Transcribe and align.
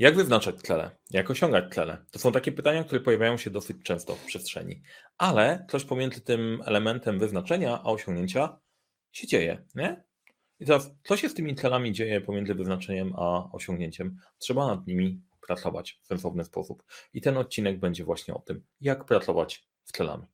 Jak 0.00 0.16
wyznaczać 0.16 0.62
tlele? 0.62 0.90
Jak 1.10 1.30
osiągać 1.30 1.64
tlele? 1.74 2.04
To 2.10 2.18
są 2.18 2.32
takie 2.32 2.52
pytania, 2.52 2.84
które 2.84 3.00
pojawiają 3.00 3.36
się 3.36 3.50
dosyć 3.50 3.76
często 3.82 4.14
w 4.14 4.24
przestrzeni, 4.24 4.82
ale 5.18 5.66
coś 5.70 5.84
pomiędzy 5.84 6.20
tym 6.20 6.62
elementem 6.66 7.18
wyznaczenia 7.18 7.80
a 7.82 7.84
osiągnięcia 7.84 8.58
się 9.12 9.26
dzieje, 9.26 9.64
nie? 9.74 10.04
I 10.60 10.66
teraz, 10.66 10.90
co 11.04 11.16
się 11.16 11.28
z 11.28 11.34
tymi 11.34 11.54
tlelami 11.54 11.92
dzieje 11.92 12.20
pomiędzy 12.20 12.54
wyznaczeniem 12.54 13.12
a 13.16 13.52
osiągnięciem? 13.52 14.16
Trzeba 14.38 14.66
nad 14.66 14.86
nimi 14.86 15.22
pracować 15.46 16.00
w 16.02 16.06
sensowny 16.06 16.44
sposób. 16.44 16.82
I 17.14 17.20
ten 17.20 17.36
odcinek 17.36 17.78
będzie 17.78 18.04
właśnie 18.04 18.34
o 18.34 18.38
tym, 18.38 18.64
jak 18.80 19.04
pracować 19.04 19.66
z 19.84 19.92
tlelami. 19.92 20.26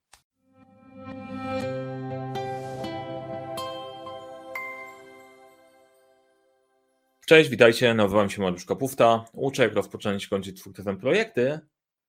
Cześć, 7.28 7.50
witajcie, 7.50 7.94
nazywam 7.94 8.30
się 8.30 8.42
Mariusz 8.42 8.64
Kapufta. 8.64 9.24
Uczę, 9.32 9.62
jak 9.62 9.74
rozpocząć 9.74 10.26
kończyć 10.26 10.60
twórcem 10.60 10.96
projekty 10.96 11.60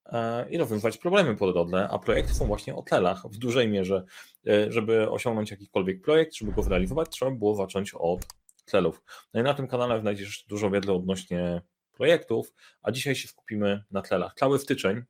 e, 0.05 0.49
i 0.49 0.57
rozwiązywać 0.57 0.97
problemy 0.97 1.35
po 1.35 1.51
drodze, 1.53 1.89
a 1.89 1.99
projekty 1.99 2.33
są 2.33 2.45
właśnie 2.45 2.75
o 2.75 2.81
tlelach 2.81 3.23
w 3.31 3.37
dużej 3.37 3.67
mierze. 3.67 4.05
E, 4.47 4.71
żeby 4.71 5.09
osiągnąć 5.09 5.51
jakikolwiek 5.51 6.01
projekt, 6.01 6.35
żeby 6.35 6.51
go 6.51 6.63
zrealizować, 6.63 7.09
trzeba 7.09 7.31
było 7.31 7.55
zacząć 7.55 7.93
od 7.93 8.25
celów. 8.65 9.01
No 9.33 9.39
i 9.39 9.43
na 9.43 9.53
tym 9.53 9.67
kanale 9.67 10.01
znajdziesz 10.01 10.45
dużo 10.49 10.69
wiedzy 10.69 10.93
odnośnie 10.93 11.61
projektów, 11.93 12.53
a 12.81 12.91
dzisiaj 12.91 13.15
się 13.15 13.27
skupimy 13.27 13.83
na 13.91 14.01
tlelach. 14.01 14.33
Cały 14.35 14.59
styczeń 14.59 15.03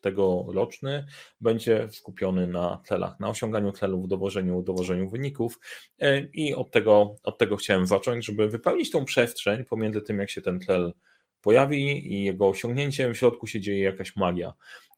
tegoroczny 0.00 1.06
będzie 1.40 1.88
skupiony 1.90 2.46
na 2.46 2.82
celach, 2.84 3.20
na 3.20 3.28
osiąganiu 3.28 3.72
celów, 3.72 4.08
dowożeniu, 4.08 4.62
dowożeniu 4.62 5.10
wyników 5.10 5.58
e, 5.98 6.20
i 6.20 6.54
od 6.54 6.70
tego, 6.70 7.16
od 7.22 7.38
tego 7.38 7.56
chciałem 7.56 7.86
zacząć, 7.86 8.26
żeby 8.26 8.48
wypełnić 8.48 8.90
tą 8.90 9.04
przestrzeń 9.04 9.64
pomiędzy 9.64 10.00
tym, 10.00 10.18
jak 10.18 10.30
się 10.30 10.42
ten 10.42 10.60
cel 10.60 10.92
pojawi 11.40 12.14
i 12.14 12.24
jego 12.24 12.48
osiągnięciem, 12.48 13.14
w 13.14 13.18
środku 13.18 13.46
się 13.46 13.60
dzieje 13.60 13.82
jakaś 13.82 14.16
magia. 14.16 14.52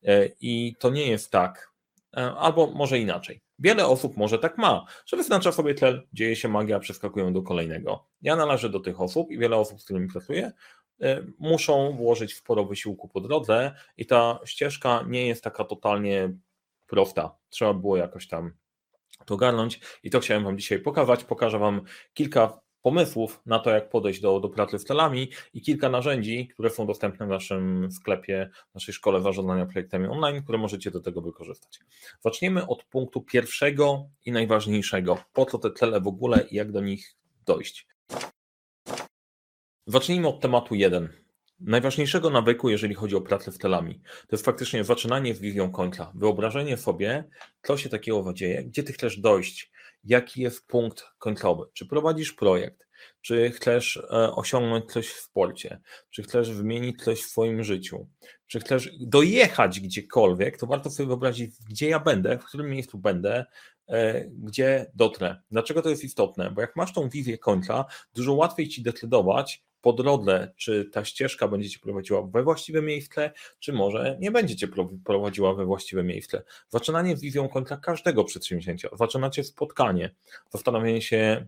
E, 0.04 0.28
I 0.40 0.76
to 0.78 0.90
nie 0.90 1.06
jest 1.06 1.30
tak, 1.30 1.72
e, 2.16 2.20
albo 2.20 2.66
może 2.66 2.98
inaczej. 2.98 3.40
Wiele 3.58 3.86
osób 3.86 4.16
może 4.16 4.38
tak 4.38 4.58
ma, 4.58 4.86
że 5.06 5.16
wyznacza 5.16 5.52
sobie 5.52 5.74
cel, 5.74 6.08
dzieje 6.12 6.36
się 6.36 6.48
magia, 6.48 6.78
przeskakują 6.78 7.32
do 7.32 7.42
kolejnego. 7.42 8.06
Ja 8.22 8.36
należę 8.36 8.68
do 8.68 8.80
tych 8.80 9.00
osób 9.00 9.30
i 9.30 9.38
wiele 9.38 9.56
osób, 9.56 9.80
z 9.80 9.84
którymi 9.84 10.08
pracuję, 10.08 10.52
muszą 11.38 11.96
włożyć 11.96 12.34
sporo 12.34 12.64
wysiłku 12.64 13.08
po 13.08 13.20
drodze 13.20 13.74
i 13.96 14.06
ta 14.06 14.38
ścieżka 14.44 15.04
nie 15.08 15.26
jest 15.26 15.44
taka 15.44 15.64
totalnie 15.64 16.32
prosta. 16.86 17.36
Trzeba 17.48 17.74
było 17.74 17.96
jakoś 17.96 18.28
tam 18.28 18.52
to 19.24 19.36
garnąć 19.36 19.80
i 20.02 20.10
to 20.10 20.20
chciałem 20.20 20.44
Wam 20.44 20.58
dzisiaj 20.58 20.78
pokazać. 20.78 21.24
Pokażę 21.24 21.58
Wam 21.58 21.80
kilka 22.14 22.60
pomysłów 22.82 23.40
na 23.46 23.58
to, 23.58 23.70
jak 23.70 23.88
podejść 23.88 24.20
do, 24.20 24.40
do 24.40 24.48
pracy 24.48 24.78
z 24.78 24.84
celami 24.84 25.28
i 25.54 25.60
kilka 25.60 25.88
narzędzi, 25.88 26.48
które 26.48 26.70
są 26.70 26.86
dostępne 26.86 27.26
w 27.26 27.28
naszym 27.28 27.88
sklepie, 27.92 28.50
w 28.70 28.74
naszej 28.74 28.94
szkole 28.94 29.20
zarządzania 29.20 29.66
projektami 29.66 30.06
online, 30.06 30.42
które 30.42 30.58
możecie 30.58 30.90
do 30.90 31.00
tego 31.00 31.20
wykorzystać. 31.20 31.80
Zaczniemy 32.20 32.66
od 32.66 32.84
punktu 32.84 33.20
pierwszego 33.20 34.08
i 34.24 34.32
najważniejszego. 34.32 35.18
Po 35.32 35.46
co 35.46 35.58
te 35.58 35.72
cele 35.72 36.00
w 36.00 36.06
ogóle 36.06 36.46
i 36.50 36.56
jak 36.56 36.72
do 36.72 36.80
nich 36.80 37.14
dojść? 37.46 37.86
Zacznijmy 39.86 40.28
od 40.28 40.40
tematu 40.40 40.74
1. 40.74 41.08
Najważniejszego 41.60 42.30
nawyku, 42.30 42.70
jeżeli 42.70 42.94
chodzi 42.94 43.16
o 43.16 43.20
pracę 43.20 43.52
z 43.52 43.58
telami, 43.58 44.00
to 44.00 44.36
jest 44.36 44.44
faktycznie 44.44 44.84
zaczynanie 44.84 45.34
z 45.34 45.40
wizją 45.40 45.72
końca. 45.72 46.12
Wyobrażenie 46.14 46.76
sobie, 46.76 47.24
co 47.62 47.76
się 47.76 47.88
takiego 47.88 48.32
dzieje, 48.32 48.64
gdzie 48.64 48.82
ty 48.82 48.92
chcesz 48.92 49.18
dojść, 49.20 49.72
jaki 50.04 50.42
jest 50.42 50.66
punkt 50.66 51.04
końcowy. 51.18 51.64
Czy 51.72 51.86
prowadzisz 51.86 52.32
projekt, 52.32 52.86
czy 53.20 53.50
chcesz 53.50 53.96
e, 53.96 54.32
osiągnąć 54.32 54.92
coś 54.92 55.08
w 55.08 55.20
sporcie, 55.20 55.80
czy 56.10 56.22
chcesz 56.22 56.52
wymienić 56.52 57.04
coś 57.04 57.22
w 57.22 57.30
swoim 57.30 57.64
życiu, 57.64 58.08
czy 58.46 58.60
chcesz 58.60 58.90
dojechać 59.00 59.80
gdziekolwiek, 59.80 60.58
to 60.58 60.66
warto 60.66 60.90
sobie 60.90 61.06
wyobrazić, 61.06 61.54
gdzie 61.68 61.88
ja 61.88 62.00
będę, 62.00 62.38
w 62.38 62.44
którym 62.44 62.70
miejscu 62.70 62.98
będę, 62.98 63.44
e, 63.88 64.24
gdzie 64.24 64.90
dotrę. 64.94 65.36
Dlaczego 65.50 65.82
to 65.82 65.88
jest 65.88 66.04
istotne? 66.04 66.50
Bo 66.50 66.60
jak 66.60 66.76
masz 66.76 66.92
tą 66.92 67.08
wizję 67.08 67.38
końca, 67.38 67.84
dużo 68.14 68.34
łatwiej 68.34 68.68
ci 68.68 68.82
decydować, 68.82 69.62
po 69.82 69.92
drodze, 69.92 70.52
czy 70.56 70.84
ta 70.84 71.04
ścieżka 71.04 71.48
będzie 71.48 71.70
cię 71.70 71.78
prowadziła 71.78 72.22
we 72.22 72.42
właściwe 72.42 72.82
miejsce, 72.82 73.32
czy 73.58 73.72
może 73.72 74.16
nie 74.20 74.30
będzie 74.30 74.56
cię 74.56 74.68
prowadziła 75.04 75.54
we 75.54 75.64
właściwe 75.64 76.04
miejsce. 76.04 76.42
Zaczynanie 76.68 77.16
z 77.16 77.20
wizją 77.20 77.48
końca 77.48 77.76
każdego 77.76 78.24
przedsięwzięcia, 78.24 78.88
zaczynacie 78.98 79.44
spotkanie, 79.44 80.14
zastanowienie 80.50 81.02
się, 81.02 81.46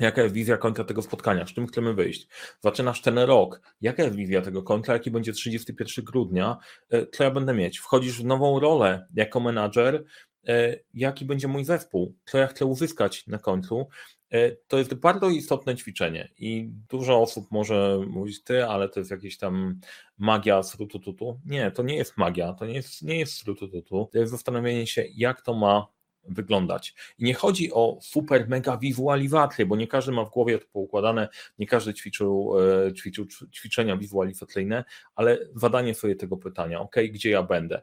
Jaka 0.00 0.22
jest 0.22 0.34
wizja 0.34 0.56
końca 0.56 0.84
tego 0.84 1.02
spotkania? 1.02 1.46
Z 1.46 1.52
czym 1.52 1.66
chcemy 1.66 1.94
wyjść? 1.94 2.28
Zaczynasz 2.60 3.02
ten 3.02 3.18
rok. 3.18 3.60
Jaka 3.80 4.02
jest 4.02 4.16
wizja 4.16 4.42
tego 4.42 4.62
końca? 4.62 4.92
Jaki 4.92 5.10
będzie 5.10 5.32
31 5.32 6.04
grudnia? 6.04 6.56
E, 6.90 7.06
co 7.06 7.24
ja 7.24 7.30
będę 7.30 7.54
mieć? 7.54 7.78
Wchodzisz 7.78 8.22
w 8.22 8.24
nową 8.24 8.60
rolę 8.60 9.06
jako 9.14 9.40
menadżer. 9.40 10.04
E, 10.48 10.76
jaki 10.94 11.24
będzie 11.24 11.48
mój 11.48 11.64
zespół? 11.64 12.14
Co 12.24 12.38
ja 12.38 12.46
chcę 12.46 12.66
uzyskać 12.66 13.26
na 13.26 13.38
końcu? 13.38 13.86
E, 14.30 14.50
to 14.50 14.78
jest 14.78 14.94
bardzo 14.94 15.28
istotne 15.28 15.76
ćwiczenie 15.76 16.28
i 16.38 16.70
dużo 16.88 17.22
osób 17.22 17.50
może 17.50 18.00
mówić 18.08 18.44
ty, 18.44 18.66
ale 18.66 18.88
to 18.88 19.00
jest 19.00 19.10
jakieś 19.10 19.38
tam 19.38 19.80
magia 20.18 20.62
z 20.62 20.74
rutututu. 20.74 21.40
Nie, 21.46 21.70
to 21.70 21.82
nie 21.82 21.96
jest 21.96 22.16
magia, 22.16 22.52
to 22.52 22.66
nie 22.66 22.74
jest, 22.74 23.02
nie 23.02 23.18
jest 23.18 23.44
rutututu. 23.46 24.08
To 24.12 24.18
jest 24.18 24.32
zastanowienie 24.32 24.86
się, 24.86 25.04
jak 25.14 25.42
to 25.42 25.54
ma 25.54 25.86
wyglądać. 26.24 26.94
I 27.18 27.24
nie 27.24 27.34
chodzi 27.34 27.72
o 27.72 27.98
super 28.02 28.48
mega 28.48 28.76
wizualizację, 28.76 29.66
bo 29.66 29.76
nie 29.76 29.86
każdy 29.86 30.12
ma 30.12 30.24
w 30.24 30.30
głowie 30.30 30.58
to 30.58 30.66
poukładane, 30.72 31.28
nie 31.58 31.66
każdy 31.66 31.94
ćwiczył, 31.94 32.52
e, 32.86 32.92
ćwiczył 32.92 33.26
ćwiczenia 33.54 33.96
wizualizacyjne, 33.96 34.84
ale 35.14 35.38
zadanie 35.54 35.94
sobie 35.94 36.16
tego 36.16 36.36
pytania, 36.36 36.80
ok, 36.80 36.96
gdzie 37.10 37.30
ja 37.30 37.42
będę? 37.42 37.82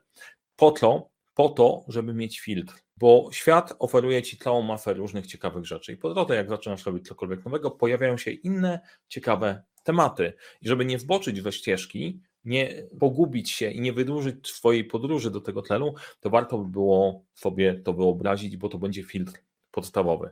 Po 0.56 0.72
co? 0.72 1.09
Po 1.37 1.49
to, 1.49 1.85
żeby 1.87 2.13
mieć 2.13 2.39
filtr 2.39 2.87
bo 2.97 3.29
świat 3.31 3.73
oferuje 3.79 4.23
ci 4.23 4.37
całą 4.37 4.61
masę 4.61 4.93
różnych 4.93 5.27
ciekawych 5.27 5.65
rzeczy. 5.65 5.93
I 5.93 5.97
po 5.97 6.13
drodze, 6.13 6.35
jak 6.35 6.49
zaczynasz 6.49 6.85
robić 6.85 7.07
cokolwiek 7.07 7.45
nowego, 7.45 7.71
pojawiają 7.71 8.17
się 8.17 8.31
inne 8.31 8.79
ciekawe 9.07 9.63
tematy. 9.83 10.33
I 10.61 10.67
żeby 10.67 10.85
nie 10.85 10.99
zboczyć 10.99 11.43
ze 11.43 11.51
ścieżki, 11.51 12.21
nie 12.45 12.83
pogubić 12.99 13.51
się 13.51 13.71
i 13.71 13.81
nie 13.81 13.93
wydłużyć 13.93 14.47
swojej 14.47 14.83
podróży 14.83 15.31
do 15.31 15.41
tego 15.41 15.61
tlenu, 15.61 15.93
to 16.19 16.29
warto 16.29 16.57
by 16.57 16.71
było 16.71 17.25
sobie 17.33 17.73
to 17.73 17.93
wyobrazić, 17.93 18.57
bo 18.57 18.69
to 18.69 18.77
będzie 18.77 19.03
filtr 19.03 19.33
podstawowy. 19.71 20.29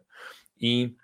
I 0.58 0.96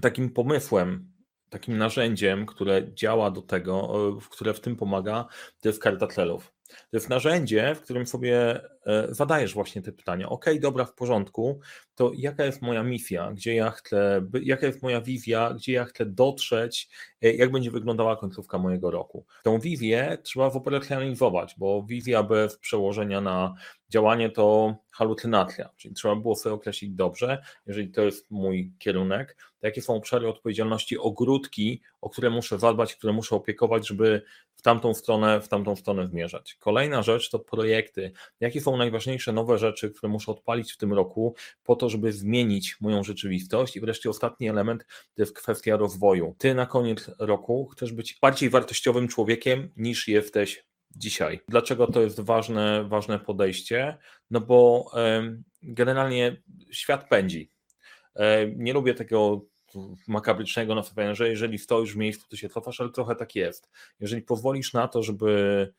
takim 0.00 0.30
pomysłem, 0.30 1.12
takim 1.50 1.78
narzędziem, 1.78 2.46
które 2.46 2.94
działa 2.94 3.30
do 3.30 3.42
tego, 3.42 4.18
które 4.30 4.54
w 4.54 4.60
tym 4.60 4.76
pomaga, 4.76 5.26
to 5.60 5.68
jest 5.68 5.82
karta 5.82 6.06
celów. 6.06 6.52
To 6.90 6.96
jest 6.96 7.08
narzędzie, 7.08 7.74
w 7.74 7.80
którym 7.80 8.06
sobie 8.06 8.60
e, 8.86 9.06
zadajesz 9.10 9.54
właśnie 9.54 9.82
te 9.82 9.92
pytania. 9.92 10.28
Ok, 10.28 10.46
dobra, 10.60 10.84
w 10.84 10.94
porządku, 10.94 11.60
to 11.94 12.12
jaka 12.14 12.44
jest 12.44 12.62
moja 12.62 12.82
misja, 12.82 13.32
gdzie 13.32 13.54
ja 13.54 13.70
chcę, 13.70 14.26
jaka 14.42 14.66
jest 14.66 14.82
moja 14.82 15.00
wizja, 15.00 15.54
gdzie 15.54 15.72
ja 15.72 15.84
chcę 15.84 16.06
dotrzeć, 16.06 16.88
jak 17.22 17.52
będzie 17.52 17.70
wyglądała 17.70 18.16
końcówka 18.16 18.58
mojego 18.58 18.90
roku. 18.90 19.26
Tą 19.42 19.58
wizję 19.58 20.18
trzeba 20.22 20.46
operacjonalizować, 20.46 21.54
bo 21.58 21.82
wizja 21.82 22.22
bez 22.22 22.58
przełożenia 22.58 23.20
na 23.20 23.54
działanie 23.88 24.30
to 24.30 24.76
halucynacja, 24.90 25.70
czyli 25.76 25.94
trzeba 25.94 26.16
było 26.16 26.36
sobie 26.36 26.54
określić 26.54 26.90
dobrze, 26.90 27.42
jeżeli 27.66 27.90
to 27.90 28.02
jest 28.02 28.30
mój 28.30 28.72
kierunek, 28.78 29.36
to 29.60 29.66
jakie 29.66 29.82
są 29.82 29.94
obszary 29.94 30.28
odpowiedzialności, 30.28 30.98
ogródki, 30.98 31.82
o 32.00 32.10
które 32.10 32.30
muszę 32.30 32.58
zadbać, 32.58 32.94
które 32.94 33.12
muszę 33.12 33.36
opiekować, 33.36 33.88
żeby 33.88 34.22
w 34.56 34.62
tamtą 34.62 34.94
stronę, 34.94 35.40
w 35.40 35.48
tamtą 35.48 35.76
stronę 35.76 36.06
zmierzać. 36.06 36.54
Kolejna 36.54 37.02
rzecz 37.02 37.30
to 37.30 37.38
projekty. 37.38 38.12
Jakie 38.40 38.60
są 38.60 38.76
najważniejsze 38.76 39.32
nowe 39.32 39.58
rzeczy, 39.58 39.90
które 39.90 40.12
muszę 40.12 40.32
odpalić 40.32 40.72
w 40.72 40.76
tym 40.76 40.92
roku 40.92 41.34
po 41.64 41.76
to, 41.76 41.88
żeby 41.88 42.12
zmienić 42.12 42.76
moją 42.80 43.02
rzeczywistość? 43.04 43.76
I 43.76 43.80
wreszcie 43.80 44.10
ostatni 44.10 44.48
element 44.48 44.84
to 45.14 45.22
jest 45.22 45.36
kwestia 45.36 45.76
rozwoju. 45.76 46.34
Ty 46.38 46.54
na 46.54 46.66
koniec 46.66 47.10
roku 47.18 47.66
chcesz 47.66 47.92
być 47.92 48.18
bardziej 48.22 48.50
wartościowym 48.50 49.08
człowiekiem 49.08 49.72
niż 49.76 50.08
jesteś 50.08 50.64
dzisiaj. 50.96 51.40
Dlaczego 51.48 51.86
to 51.86 52.00
jest 52.00 52.20
ważne, 52.20 52.84
ważne 52.88 53.18
podejście? 53.18 53.98
No 54.30 54.40
bo 54.40 54.90
generalnie 55.62 56.42
świat 56.70 57.08
pędzi. 57.08 57.50
Nie 58.56 58.72
lubię 58.72 58.94
tego 58.94 59.46
makabrycznego 60.08 60.74
nastawienia, 60.74 61.14
że 61.14 61.28
jeżeli 61.28 61.58
stoisz 61.58 61.92
w 61.92 61.96
miejscu, 61.96 62.28
to 62.28 62.36
się 62.36 62.48
cofasz, 62.48 62.80
ale 62.80 62.90
trochę 62.90 63.16
tak 63.16 63.34
jest. 63.34 63.70
Jeżeli 64.00 64.22
pozwolisz 64.22 64.72
na 64.72 64.88
to, 64.88 65.02
żeby 65.02 65.72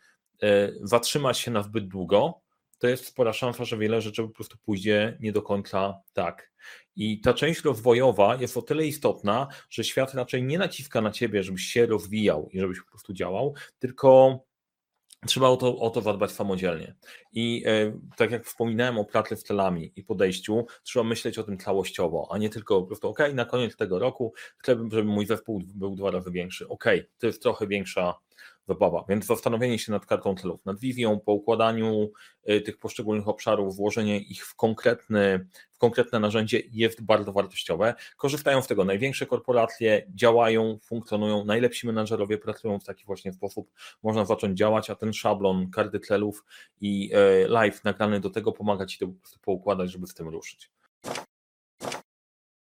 e, 0.43 0.71
zatrzymać 0.81 1.37
się 1.37 1.51
na 1.51 1.63
zbyt 1.63 1.87
długo, 1.87 2.41
to 2.83 2.87
jest 2.87 3.05
spora 3.05 3.33
szansa, 3.33 3.65
że 3.65 3.77
wiele 3.77 4.01
rzeczy 4.01 4.23
po 4.23 4.29
prostu 4.29 4.57
pójdzie 4.57 5.17
nie 5.19 5.31
do 5.31 5.41
końca 5.41 6.01
tak. 6.13 6.51
I 6.95 7.21
ta 7.21 7.33
część 7.33 7.63
rozwojowa 7.63 8.35
jest 8.35 8.57
o 8.57 8.61
tyle 8.61 8.87
istotna, 8.87 9.47
że 9.69 9.83
świat 9.83 10.13
raczej 10.13 10.43
nie 10.43 10.57
naciska 10.57 11.01
na 11.01 11.11
ciebie, 11.11 11.43
żebyś 11.43 11.63
się 11.63 11.85
rozwijał 11.85 12.49
i 12.53 12.59
żebyś 12.59 12.79
po 12.81 12.89
prostu 12.89 13.13
działał, 13.13 13.53
tylko 13.79 14.39
Trzeba 15.25 15.49
o 15.49 15.57
to, 15.57 15.77
o 15.77 15.89
to 15.89 16.01
zadbać 16.01 16.31
samodzielnie. 16.31 16.95
I 17.33 17.63
e, 17.65 17.99
tak 18.17 18.31
jak 18.31 18.45
wspominałem 18.45 18.97
o 18.97 19.05
pracy 19.05 19.35
z 19.35 19.43
celami 19.43 19.91
i 19.95 20.03
podejściu, 20.03 20.65
trzeba 20.83 21.03
myśleć 21.03 21.37
o 21.37 21.43
tym 21.43 21.57
całościowo, 21.57 22.27
a 22.31 22.37
nie 22.37 22.49
tylko 22.49 22.81
po 22.81 22.87
prostu, 22.87 23.07
ok, 23.07 23.19
na 23.33 23.45
koniec 23.45 23.75
tego 23.75 23.99
roku 23.99 24.33
chcę, 24.57 24.89
żeby 24.91 25.03
mój 25.03 25.25
zespół 25.25 25.61
był 25.75 25.95
dwa 25.95 26.11
razy 26.11 26.31
większy. 26.31 26.67
Ok, 26.67 26.85
to 27.17 27.27
jest 27.27 27.41
trochę 27.41 27.67
większa 27.67 28.13
zabawa. 28.67 29.05
Więc 29.09 29.25
zastanowienie 29.25 29.79
się 29.79 29.91
nad 29.91 30.05
kartą 30.05 30.35
celów, 30.35 30.65
nad 30.65 30.79
wizją, 30.79 31.19
po 31.19 31.33
układaniu 31.33 32.11
y, 32.49 32.61
tych 32.61 32.77
poszczególnych 32.77 33.27
obszarów, 33.27 33.75
włożenie 33.75 34.19
ich 34.19 34.45
w 34.45 34.55
konkretny, 34.55 35.47
w 35.71 35.77
konkretne 35.77 36.19
narzędzie 36.19 36.61
jest 36.71 37.01
bardzo 37.01 37.31
wartościowe. 37.33 37.93
Korzystają 38.17 38.61
z 38.61 38.67
tego 38.67 38.85
największe 38.85 39.25
korporacje, 39.25 40.07
działają, 40.15 40.79
funkcjonują, 40.83 41.45
najlepsi 41.45 41.87
menadżerowie 41.87 42.37
pracują 42.37 42.79
w 42.79 42.83
taki 42.83 43.05
właśnie 43.05 43.33
sposób. 43.33 43.71
Można 44.03 44.25
zacząć 44.25 44.57
działać, 44.57 44.89
a 44.89 44.95
ten 44.95 45.13
szablon 45.13 45.71
karty 45.71 45.99
celów 45.99 46.43
i 46.81 47.11
y, 47.43 47.47
live 47.47 47.83
nagrany 47.83 48.19
do 48.19 48.29
tego 48.29 48.51
pomaga 48.51 48.85
Ci 48.85 48.99
to 48.99 49.07
poukładać, 49.41 49.91
żeby 49.91 50.07
w 50.07 50.13
tym 50.13 50.27
ruszyć. 50.27 50.71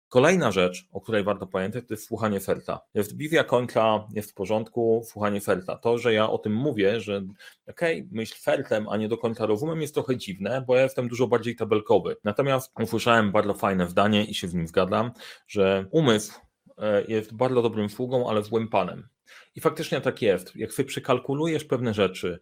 Kolejna 0.08 0.52
rzecz, 0.52 0.88
o 0.92 1.00
której 1.00 1.24
warto 1.24 1.46
pamiętać, 1.46 1.84
to 1.88 1.94
jest 1.94 2.06
słuchanie 2.06 2.40
Ferta. 2.40 2.80
Jest 2.94 3.16
Bivia 3.16 3.44
końca, 3.44 4.06
jest 4.14 4.30
w 4.30 4.34
porządku, 4.34 5.02
słuchanie 5.04 5.40
Ferta. 5.40 5.76
To, 5.76 5.98
że 5.98 6.12
ja 6.12 6.30
o 6.30 6.38
tym 6.38 6.54
mówię, 6.54 7.00
że 7.00 7.22
okej, 7.68 8.00
okay, 8.00 8.08
myśl 8.12 8.34
Fertem, 8.42 8.88
a 8.88 8.96
nie 8.96 9.08
do 9.08 9.18
końca 9.18 9.46
rozumem, 9.46 9.80
jest 9.80 9.94
trochę 9.94 10.16
dziwne, 10.16 10.64
bo 10.66 10.76
ja 10.76 10.82
jestem 10.82 11.08
dużo 11.08 11.26
bardziej 11.26 11.56
tabelkowy. 11.56 12.16
Natomiast 12.24 12.72
usłyszałem 12.80 13.32
bardzo 13.32 13.54
fajne 13.54 13.88
zdanie 13.88 14.24
i 14.24 14.34
się 14.34 14.48
z 14.48 14.54
nim 14.54 14.68
zgadzam, 14.68 15.10
że 15.48 15.86
umysł 15.90 16.40
e, 16.78 17.04
jest 17.04 17.34
bardzo 17.34 17.62
dobrym 17.62 17.90
sługą, 17.90 18.30
ale 18.30 18.42
złym 18.42 18.68
panem. 18.68 19.08
I 19.54 19.60
faktycznie 19.60 20.00
tak 20.00 20.22
jest. 20.22 20.56
Jak 20.56 20.72
sobie 20.72 20.88
przekalkulujesz 20.88 21.64
pewne 21.64 21.94
rzeczy, 21.94 22.38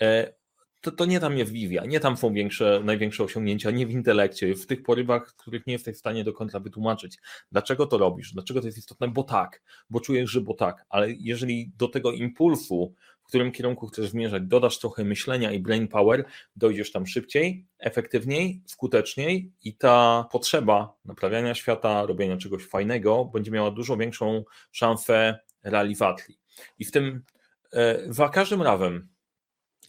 e, 0.00 0.39
to, 0.80 0.90
to 0.90 1.04
nie 1.04 1.20
tam 1.20 1.38
jest 1.38 1.52
Vivia, 1.52 1.84
nie 1.84 2.00
tam 2.00 2.16
są 2.16 2.32
większe, 2.32 2.80
największe 2.84 3.24
osiągnięcia, 3.24 3.70
nie 3.70 3.86
w 3.86 3.90
intelekcie, 3.90 4.54
w 4.54 4.66
tych 4.66 4.82
porywach, 4.82 5.34
których 5.34 5.66
nie 5.66 5.72
jesteś 5.72 5.96
w 5.96 5.98
stanie 5.98 6.24
do 6.24 6.32
końca 6.32 6.60
wytłumaczyć. 6.60 7.18
Dlaczego 7.52 7.86
to 7.86 7.98
robisz? 7.98 8.32
Dlaczego 8.32 8.60
to 8.60 8.66
jest 8.66 8.78
istotne? 8.78 9.08
Bo 9.08 9.22
tak, 9.22 9.62
bo 9.90 10.00
czujesz, 10.00 10.30
że 10.30 10.40
bo 10.40 10.54
tak, 10.54 10.84
ale 10.88 11.12
jeżeli 11.12 11.72
do 11.76 11.88
tego 11.88 12.12
impulsu, 12.12 12.94
w 13.22 13.26
którym 13.28 13.52
kierunku 13.52 13.86
chcesz 13.86 14.08
zmierzać, 14.08 14.42
dodasz 14.42 14.78
trochę 14.78 15.04
myślenia 15.04 15.52
i 15.52 15.58
brain 15.58 15.88
power, 15.88 16.24
dojdziesz 16.56 16.92
tam 16.92 17.06
szybciej, 17.06 17.66
efektywniej, 17.78 18.62
skuteczniej 18.66 19.52
i 19.62 19.76
ta 19.76 20.28
potrzeba 20.32 20.94
naprawiania 21.04 21.54
świata, 21.54 22.06
robienia 22.06 22.36
czegoś 22.36 22.66
fajnego 22.66 23.24
będzie 23.24 23.50
miała 23.50 23.70
dużo 23.70 23.96
większą 23.96 24.44
szansę 24.72 25.38
realizacji. 25.62 26.38
I 26.78 26.84
w 26.84 26.90
tym 26.90 27.22
e, 27.72 27.98
za 28.08 28.28
każdym 28.28 28.62
razem, 28.62 29.08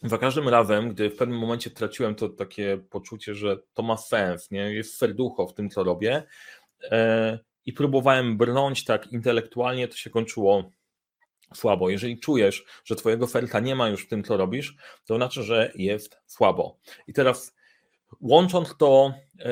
za 0.02 0.18
każdym 0.18 0.48
razem, 0.48 0.88
gdy 0.88 1.10
w 1.10 1.16
pewnym 1.16 1.38
momencie 1.38 1.70
traciłem 1.70 2.14
to 2.14 2.28
takie 2.28 2.78
poczucie, 2.90 3.34
że 3.34 3.58
to 3.74 3.82
ma 3.82 3.96
sens, 3.96 4.50
nie? 4.50 4.74
jest 4.74 4.96
serducho 4.96 5.46
w 5.46 5.54
tym, 5.54 5.70
co 5.70 5.84
robię 5.84 6.22
e, 6.90 7.38
i 7.66 7.72
próbowałem 7.72 8.36
brnąć 8.36 8.84
tak 8.84 9.12
intelektualnie, 9.12 9.88
to 9.88 9.96
się 9.96 10.10
kończyło 10.10 10.70
słabo. 11.54 11.90
Jeżeli 11.90 12.20
czujesz, 12.20 12.64
że 12.84 12.96
twojego 12.96 13.26
felta 13.26 13.60
nie 13.60 13.76
ma 13.76 13.88
już 13.88 14.04
w 14.04 14.08
tym, 14.08 14.24
co 14.24 14.36
robisz, 14.36 14.76
to 15.04 15.16
znaczy, 15.16 15.42
że 15.42 15.72
jest 15.74 16.18
słabo. 16.26 16.78
I 17.06 17.12
teraz 17.12 17.54
łącząc 18.20 18.76
to 18.78 19.14
e, 19.38 19.44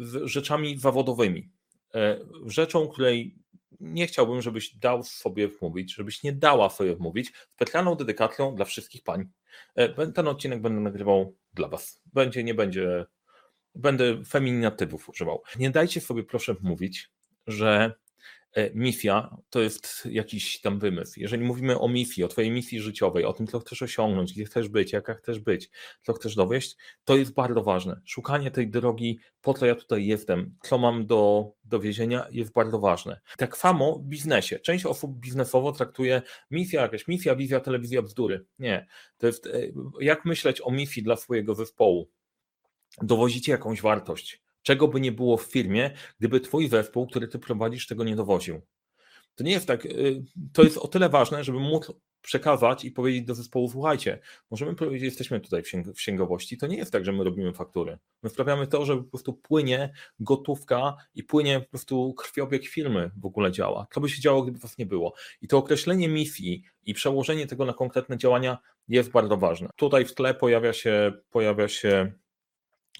z 0.00 0.24
rzeczami 0.24 0.78
zawodowymi, 0.78 1.50
e, 1.94 2.18
rzeczą, 2.46 2.88
której 2.88 3.34
nie 3.80 4.06
chciałbym, 4.06 4.42
żebyś 4.42 4.76
dał 4.76 5.02
sobie 5.02 5.48
wmówić, 5.48 5.94
żebyś 5.94 6.22
nie 6.22 6.32
dała 6.32 6.70
sobie 6.70 6.96
wmówić 6.96 7.32
specjalną 7.54 7.94
dedykacją 7.94 8.54
dla 8.54 8.64
wszystkich 8.64 9.02
pań. 9.02 9.28
E, 9.74 10.12
ten 10.12 10.28
odcinek 10.28 10.60
będę 10.60 10.80
nagrywał 10.80 11.36
dla 11.54 11.68
Was. 11.68 12.02
Będzie, 12.12 12.44
nie 12.44 12.54
będzie. 12.54 13.06
Będę 13.74 14.24
feminatywów 14.24 15.08
używał. 15.08 15.42
Nie 15.58 15.70
dajcie 15.70 16.00
sobie 16.00 16.24
proszę 16.24 16.54
mówić, 16.60 17.10
że 17.46 17.94
misja 18.74 19.36
to 19.50 19.60
jest 19.60 20.08
jakiś 20.10 20.60
tam 20.60 20.78
wymysł. 20.78 21.20
Jeżeli 21.20 21.44
mówimy 21.44 21.78
o 21.78 21.88
misji, 21.88 22.24
o 22.24 22.28
Twojej 22.28 22.50
misji 22.50 22.80
życiowej, 22.80 23.24
o 23.24 23.32
tym, 23.32 23.46
co 23.46 23.58
chcesz 23.60 23.82
osiągnąć, 23.82 24.32
gdzie 24.32 24.44
chcesz 24.44 24.68
być, 24.68 24.92
jaka 24.92 25.14
chcesz 25.14 25.40
być, 25.40 25.70
co 26.02 26.12
chcesz 26.12 26.34
dowieść, 26.34 26.76
to 27.04 27.16
jest 27.16 27.34
bardzo 27.34 27.62
ważne. 27.62 28.00
Szukanie 28.04 28.50
tej 28.50 28.70
drogi, 28.70 29.18
po 29.40 29.54
co 29.54 29.66
ja 29.66 29.74
tutaj 29.74 30.06
jestem, 30.06 30.56
co 30.62 30.78
mam 30.78 31.06
do 31.06 31.52
dowiezienia, 31.64 32.26
jest 32.30 32.52
bardzo 32.52 32.78
ważne. 32.78 33.20
Tak 33.36 33.56
samo 33.56 33.98
w 33.98 34.04
biznesie. 34.04 34.58
Część 34.58 34.86
osób 34.86 35.20
biznesowo 35.20 35.72
traktuje 35.72 36.22
misja, 36.50 36.82
jakaś 36.82 37.08
misja, 37.08 37.36
wizja, 37.36 37.60
telewizja, 37.60 38.02
bzdury. 38.02 38.44
Nie. 38.58 38.86
To 39.18 39.26
jest 39.26 39.46
e, 39.46 39.50
jak 40.00 40.24
myśleć 40.24 40.60
o 40.64 40.70
misji 40.70 41.02
dla 41.02 41.16
swojego 41.16 41.54
zespołu. 41.54 42.10
Dowozicie 43.02 43.52
jakąś 43.52 43.80
wartość 43.80 44.47
czego 44.62 44.88
by 44.88 45.00
nie 45.00 45.12
było 45.12 45.36
w 45.36 45.42
firmie, 45.42 45.90
gdyby 46.18 46.40
twój 46.40 46.68
zespół, 46.68 47.06
który 47.06 47.28
ty 47.28 47.38
prowadzisz, 47.38 47.86
tego 47.86 48.04
nie 48.04 48.16
dowoził. 48.16 48.60
To 49.34 49.44
nie 49.44 49.52
jest 49.52 49.66
tak, 49.66 49.86
y, 49.86 50.24
to 50.52 50.62
jest 50.62 50.78
o 50.78 50.88
tyle 50.88 51.08
ważne, 51.08 51.44
żeby 51.44 51.60
móc 51.60 51.92
przekazać 52.22 52.84
i 52.84 52.90
powiedzieć 52.90 53.24
do 53.24 53.34
zespołu, 53.34 53.68
słuchajcie, 53.68 54.18
możemy 54.50 54.74
powiedzieć, 54.74 55.04
jesteśmy 55.04 55.40
tutaj 55.40 55.62
w 55.62 55.94
księgowości, 55.94 56.58
to 56.58 56.66
nie 56.66 56.76
jest 56.76 56.92
tak, 56.92 57.04
że 57.04 57.12
my 57.12 57.24
robimy 57.24 57.52
faktury. 57.52 57.98
My 58.22 58.30
sprawiamy 58.30 58.66
to, 58.66 58.84
że 58.84 58.96
po 58.96 59.02
prostu 59.02 59.32
płynie 59.32 59.92
gotówka 60.20 60.96
i 61.14 61.24
płynie 61.24 61.60
po 61.60 61.68
prostu 61.68 62.14
krwiobieg 62.14 62.66
firmy 62.66 63.10
w 63.16 63.26
ogóle 63.26 63.52
działa. 63.52 63.86
Co 63.94 64.00
by 64.00 64.08
się 64.08 64.20
działo, 64.20 64.42
gdyby 64.42 64.58
was 64.58 64.78
nie 64.78 64.86
było? 64.86 65.14
I 65.42 65.48
to 65.48 65.58
określenie 65.58 66.08
misji 66.08 66.62
i 66.84 66.94
przełożenie 66.94 67.46
tego 67.46 67.64
na 67.64 67.72
konkretne 67.72 68.16
działania 68.16 68.58
jest 68.88 69.10
bardzo 69.10 69.36
ważne. 69.36 69.68
Tutaj 69.76 70.04
w 70.04 70.14
tle 70.14 70.34
pojawia 70.34 70.72
się, 70.72 71.12
pojawia 71.30 71.68
się 71.68 72.12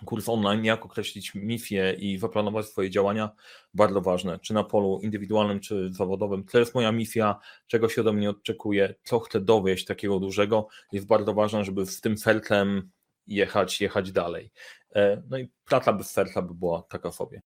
kurs 0.05 0.29
online, 0.29 0.65
jak 0.65 0.85
określić 0.85 1.35
misję 1.35 1.93
i 1.93 2.19
zaplanować 2.19 2.67
swoje 2.67 2.91
działania, 2.91 3.31
bardzo 3.75 4.01
ważne, 4.01 4.39
czy 4.39 4.55
na 4.55 4.65
polu 4.65 5.01
indywidualnym, 5.03 5.61
czy 5.61 5.93
zawodowym. 5.93 6.45
To 6.45 6.59
jest 6.59 6.75
moja 6.75 6.93
misja, 6.93 7.39
czego 7.67 7.89
się 7.89 8.01
ode 8.01 8.13
mnie 8.13 8.31
oczekuje, 8.31 8.95
co 9.03 9.21
chcę 9.21 9.41
dowieść 9.41 9.85
takiego 9.85 10.21
dużego, 10.21 10.69
jest 10.93 11.07
bardzo 11.07 11.35
ważne, 11.35 11.65
żeby 11.65 11.87
z 11.87 12.01
tym 12.01 12.19
sercem 12.19 12.91
jechać, 13.27 13.81
jechać 13.81 14.13
dalej. 14.13 14.51
E, 14.95 15.23
no 15.31 15.39
i 15.39 15.51
praca 15.65 15.93
bez 15.93 16.11
serca 16.11 16.43
by 16.43 16.55
była 16.55 16.83
taka 16.83 17.13
sobie. 17.13 17.43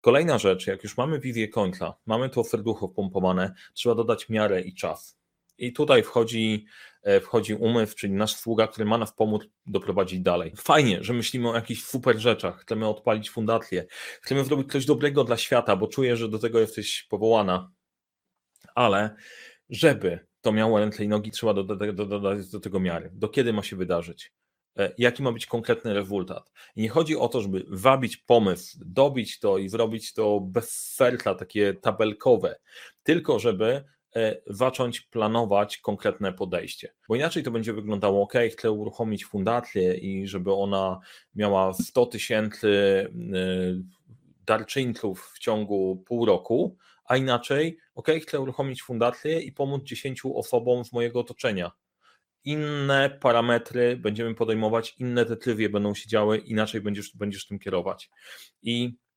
Kolejna 0.00 0.38
rzecz, 0.38 0.66
jak 0.66 0.82
już 0.82 0.96
mamy 0.96 1.20
wizję 1.20 1.48
końca, 1.48 1.94
mamy 2.06 2.30
to 2.30 2.44
serducho 2.44 2.88
pompowane, 2.88 3.54
trzeba 3.74 3.94
dodać 3.94 4.28
miarę 4.28 4.60
i 4.60 4.74
czas. 4.74 5.19
I 5.60 5.72
tutaj 5.72 6.02
wchodzi, 6.02 6.66
e, 7.02 7.20
wchodzi 7.20 7.54
umysł, 7.54 7.96
czyli 7.96 8.12
nasz 8.12 8.36
sługa, 8.36 8.68
który 8.68 8.84
ma 8.84 8.98
nas 8.98 9.12
pomóc 9.12 9.42
doprowadzić 9.66 10.20
dalej. 10.20 10.52
Fajnie, 10.56 11.04
że 11.04 11.12
myślimy 11.12 11.50
o 11.50 11.54
jakichś 11.54 11.82
super 11.82 12.18
rzeczach, 12.18 12.60
chcemy 12.60 12.88
odpalić 12.88 13.30
fundację, 13.30 13.86
chcemy 14.22 14.44
zrobić 14.44 14.72
coś 14.72 14.86
dobrego 14.86 15.24
dla 15.24 15.36
świata, 15.36 15.76
bo 15.76 15.86
czuję, 15.86 16.16
że 16.16 16.28
do 16.28 16.38
tego 16.38 16.60
jesteś 16.60 17.06
powołana, 17.10 17.70
ale 18.74 19.16
żeby 19.70 20.26
to 20.40 20.52
miało 20.52 20.78
ręce 20.78 21.04
i 21.04 21.08
nogi, 21.08 21.30
trzeba 21.30 21.54
dodać 21.54 21.94
do, 21.94 22.06
do, 22.06 22.20
do, 22.52 22.60
tego 22.60 22.80
miary. 22.80 23.10
Do 23.12 23.28
kiedy 23.28 23.52
ma 23.52 23.62
się 23.62 23.76
wydarzyć? 23.76 24.32
E, 24.78 24.94
jaki 24.98 25.22
ma 25.22 25.32
być 25.32 25.46
konkretny 25.46 25.94
rezultat. 25.94 26.52
I 26.76 26.82
nie 26.82 26.88
chodzi 26.88 27.16
o 27.16 27.28
to, 27.28 27.40
żeby 27.40 27.64
wabić 27.68 28.16
pomysł, 28.16 28.78
dobić 28.86 29.38
to 29.38 29.58
i 29.58 29.68
zrobić 29.68 30.12
to 30.12 30.40
bez 30.40 30.70
serca, 30.70 31.34
takie 31.34 31.74
tabelkowe, 31.74 32.58
tylko 33.02 33.38
żeby 33.38 33.84
zacząć 34.46 35.00
planować 35.00 35.78
konkretne 35.78 36.32
podejście. 36.32 36.92
Bo 37.08 37.16
inaczej 37.16 37.42
to 37.42 37.50
będzie 37.50 37.72
wyglądało, 37.72 38.22
ok, 38.22 38.34
chcę 38.52 38.70
uruchomić 38.70 39.24
fundację 39.24 39.94
i 39.94 40.26
żeby 40.26 40.52
ona 40.52 41.00
miała 41.34 41.72
100 41.72 42.06
tysięcy 42.06 42.68
e, 43.34 43.40
darczyńców 44.46 45.32
w 45.34 45.38
ciągu 45.38 46.04
pół 46.06 46.26
roku, 46.26 46.76
a 47.04 47.16
inaczej, 47.16 47.78
ok, 47.94 48.08
chcę 48.22 48.40
uruchomić 48.40 48.82
fundację 48.82 49.40
i 49.40 49.52
pomóc 49.52 49.84
10 49.84 50.22
osobom 50.34 50.84
z 50.84 50.92
mojego 50.92 51.20
otoczenia. 51.20 51.70
Inne 52.44 53.18
parametry 53.20 53.96
będziemy 53.96 54.34
podejmować, 54.34 54.94
inne 54.98 55.24
decyzje 55.24 55.68
będą 55.68 55.94
się 55.94 56.08
działy, 56.08 56.38
inaczej 56.38 56.80
będziesz, 56.80 57.16
będziesz 57.16 57.46
tym 57.46 57.58
kierować. 57.58 58.10
I 58.62 58.94
E, 58.94 59.09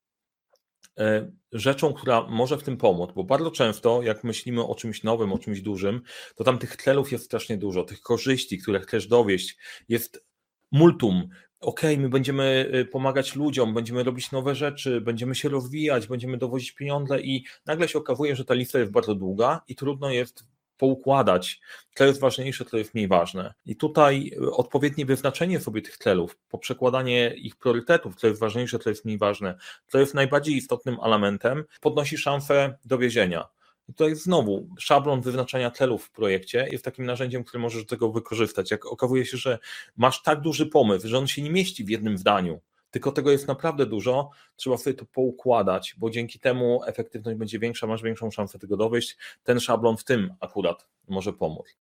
rzeczą, 1.52 1.92
która 1.92 2.26
może 2.28 2.58
w 2.58 2.62
tym 2.62 2.76
pomóc, 2.76 3.10
bo 3.14 3.24
bardzo 3.24 3.50
często, 3.50 4.02
jak 4.02 4.24
myślimy 4.24 4.66
o 4.66 4.74
czymś 4.74 5.02
nowym, 5.02 5.32
o 5.32 5.38
czymś 5.38 5.60
dużym, 5.60 6.00
to 6.36 6.44
tam 6.44 6.58
tych 6.58 6.76
celów 6.76 7.12
jest 7.12 7.24
strasznie 7.24 7.56
dużo, 7.56 7.84
tych 7.84 8.00
korzyści, 8.00 8.58
które 8.58 8.80
chcesz 8.80 9.06
dowieść, 9.06 9.56
jest 9.88 10.26
multum. 10.72 11.28
OK, 11.60 11.82
my 11.98 12.08
będziemy 12.08 12.70
y, 12.74 12.84
pomagać 12.84 13.34
ludziom, 13.34 13.74
będziemy 13.74 14.02
robić 14.02 14.32
nowe 14.32 14.54
rzeczy, 14.54 15.00
będziemy 15.00 15.34
się 15.34 15.48
rozwijać, 15.48 16.06
będziemy 16.06 16.38
dowozić 16.38 16.72
pieniądze 16.72 17.20
i 17.20 17.44
nagle 17.66 17.88
się 17.88 17.98
okazuje, 17.98 18.36
że 18.36 18.44
ta 18.44 18.54
lista 18.54 18.78
jest 18.78 18.92
bardzo 18.92 19.14
długa 19.14 19.60
i 19.68 19.74
trudno 19.74 20.10
jest 20.10 20.44
poukładać, 20.76 21.60
co 21.94 22.04
jest 22.04 22.20
ważniejsze, 22.20 22.64
co 22.64 22.76
jest 22.76 22.94
mniej 22.94 23.08
ważne. 23.08 23.54
I 23.66 23.76
tutaj 23.76 24.30
y, 24.42 24.50
odpowiednie 24.50 25.06
wyznaczenie 25.06 25.60
sobie 25.60 25.82
tych 25.82 25.96
celów, 25.96 26.38
poprzekładanie 26.48 27.34
ich 27.34 27.56
priorytetów, 27.56 28.16
co 28.16 28.26
jest 28.26 28.40
ważniejsze, 28.40 28.78
co 28.78 28.90
jest 28.90 29.04
mniej 29.04 29.18
ważne, 29.18 29.58
co 29.88 29.98
jest 29.98 30.14
najbardziej 30.14 30.56
istotnym 30.56 30.96
elementem, 31.02 31.64
podnosi 31.80 32.18
szansę 32.18 32.78
dowiezienia. 32.84 33.48
I 33.88 33.92
tutaj 33.92 34.16
znowu 34.16 34.68
szablon 34.78 35.20
wyznaczania 35.20 35.70
celów 35.70 36.04
w 36.04 36.10
projekcie 36.10 36.68
jest 36.72 36.84
takim 36.84 37.06
narzędziem, 37.06 37.44
które 37.44 37.62
możesz 37.62 37.82
do 37.82 37.88
tego 37.88 38.12
wykorzystać. 38.12 38.70
Jak 38.70 38.86
okazuje 38.86 39.26
się, 39.26 39.36
że 39.36 39.58
masz 39.96 40.22
tak 40.22 40.40
duży 40.40 40.66
pomysł, 40.66 41.08
że 41.08 41.18
on 41.18 41.26
się 41.26 41.42
nie 41.42 41.50
mieści 41.50 41.84
w 41.84 41.88
jednym 41.88 42.18
zdaniu, 42.18 42.60
tylko 42.94 43.12
tego 43.12 43.30
jest 43.30 43.48
naprawdę 43.48 43.86
dużo, 43.86 44.30
trzeba 44.56 44.76
sobie 44.76 44.94
to 44.94 45.04
poukładać, 45.04 45.94
bo 45.98 46.10
dzięki 46.10 46.38
temu 46.38 46.84
efektywność 46.86 47.38
będzie 47.38 47.58
większa, 47.58 47.86
masz 47.86 48.02
większą 48.02 48.30
szansę 48.30 48.58
tego 48.58 48.76
dowieść. 48.76 49.16
Ten 49.42 49.60
szablon 49.60 49.96
w 49.96 50.04
tym 50.04 50.34
akurat 50.40 50.88
może 51.08 51.32
pomóc. 51.32 51.76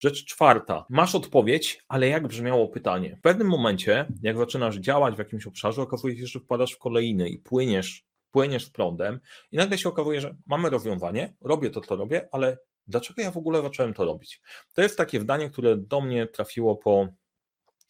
Rzecz 0.00 0.24
czwarta. 0.24 0.84
Masz 0.88 1.14
odpowiedź, 1.14 1.84
ale 1.88 2.08
jak 2.08 2.28
brzmiało 2.28 2.68
pytanie? 2.68 3.16
W 3.16 3.20
pewnym 3.20 3.48
momencie, 3.48 4.06
jak 4.22 4.38
zaczynasz 4.38 4.76
działać 4.76 5.14
w 5.14 5.18
jakimś 5.18 5.46
obszarze, 5.46 5.82
okazuje 5.82 6.18
się, 6.18 6.26
że 6.26 6.40
wpadasz 6.40 6.72
w 6.72 6.78
kolejny 6.78 7.28
i 7.28 7.38
płyniesz, 7.38 8.04
płyniesz 8.30 8.64
z 8.64 8.70
prądem 8.70 9.20
i 9.52 9.56
nagle 9.56 9.78
się 9.78 9.88
okazuje, 9.88 10.20
że 10.20 10.36
mamy 10.46 10.70
rozwiązanie, 10.70 11.34
robię 11.40 11.70
to, 11.70 11.80
co 11.80 11.96
robię, 11.96 12.28
ale 12.32 12.58
dlaczego 12.86 13.22
ja 13.22 13.30
w 13.30 13.36
ogóle 13.36 13.62
zacząłem 13.62 13.94
to 13.94 14.04
robić? 14.04 14.40
To 14.74 14.82
jest 14.82 14.96
takie 14.96 15.20
zdanie, 15.20 15.50
które 15.50 15.76
do 15.76 16.00
mnie 16.00 16.26
trafiło 16.26 16.76
po 16.76 17.08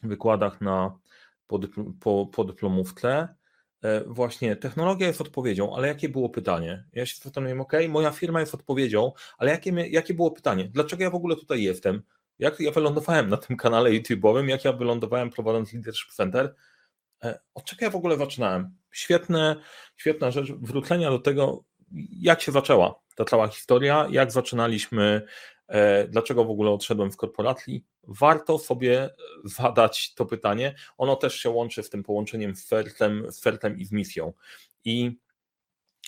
wykładach 0.03 0.61
na, 0.61 0.99
po, 1.49 1.61
po, 2.01 2.27
po 2.27 2.45
dyplomówce. 2.45 3.29
E, 3.83 4.05
właśnie 4.05 4.57
technologia 4.57 5.07
jest 5.07 5.21
odpowiedzią, 5.21 5.77
ale 5.77 5.89
jakie 5.89 6.09
było 6.09 6.29
pytanie? 6.29 6.85
Ja 6.93 7.07
się 7.07 7.17
zastanawiam, 7.23 7.61
ok, 7.61 7.73
moja 7.89 8.11
firma 8.11 8.41
jest 8.41 8.55
odpowiedzią, 8.55 9.13
ale 9.39 9.51
jakie, 9.51 9.71
jakie 9.71 10.15
było 10.15 10.31
pytanie? 10.31 10.69
Dlaczego 10.73 11.03
ja 11.03 11.11
w 11.11 11.15
ogóle 11.15 11.37
tutaj 11.37 11.63
jestem? 11.63 12.03
Jak 12.39 12.61
ja 12.61 12.71
wylądowałem 12.71 13.29
na 13.29 13.37
tym 13.37 13.57
kanale 13.57 13.91
YouTube'owym? 13.91 14.49
Jak 14.49 14.65
ja 14.65 14.73
wylądowałem 14.73 15.31
prowadząc 15.31 15.73
Leadership 15.73 16.13
Center? 16.13 16.55
E, 17.25 17.39
od 17.55 17.65
czego 17.65 17.85
ja 17.85 17.91
w 17.91 17.97
ogóle 17.97 18.17
zaczynałem? 18.17 18.77
Świetne, 18.91 19.57
świetna 19.97 20.31
rzecz 20.31 20.53
wrócenia 20.53 21.11
do 21.11 21.19
tego, 21.19 21.65
jak 22.11 22.43
się 22.43 22.53
zaczęła 22.53 23.01
ta 23.17 23.25
cała 23.25 23.49
historia, 23.49 24.07
jak 24.11 24.33
zaczynaliśmy, 24.33 25.23
e, 25.69 26.09
dlaczego 26.09 26.45
w 26.45 26.51
ogóle 26.51 26.71
odszedłem 26.71 27.13
w 27.13 27.17
korporacji. 27.17 27.85
Warto 28.09 28.59
sobie 28.59 29.11
zadać 29.45 30.15
to 30.15 30.27
pytanie. 30.27 30.75
Ono 30.99 31.17
też 31.17 31.35
się 31.35 31.51
łączy 31.51 31.83
z 31.83 31.91
tym 31.91 32.03
połączeniem 32.03 32.57
z 32.57 32.69
fertem, 32.69 33.33
z 33.33 33.41
fertem 33.41 33.79
i 33.79 33.85
z 33.85 33.93
misją. 33.93 34.33
I 34.85 35.19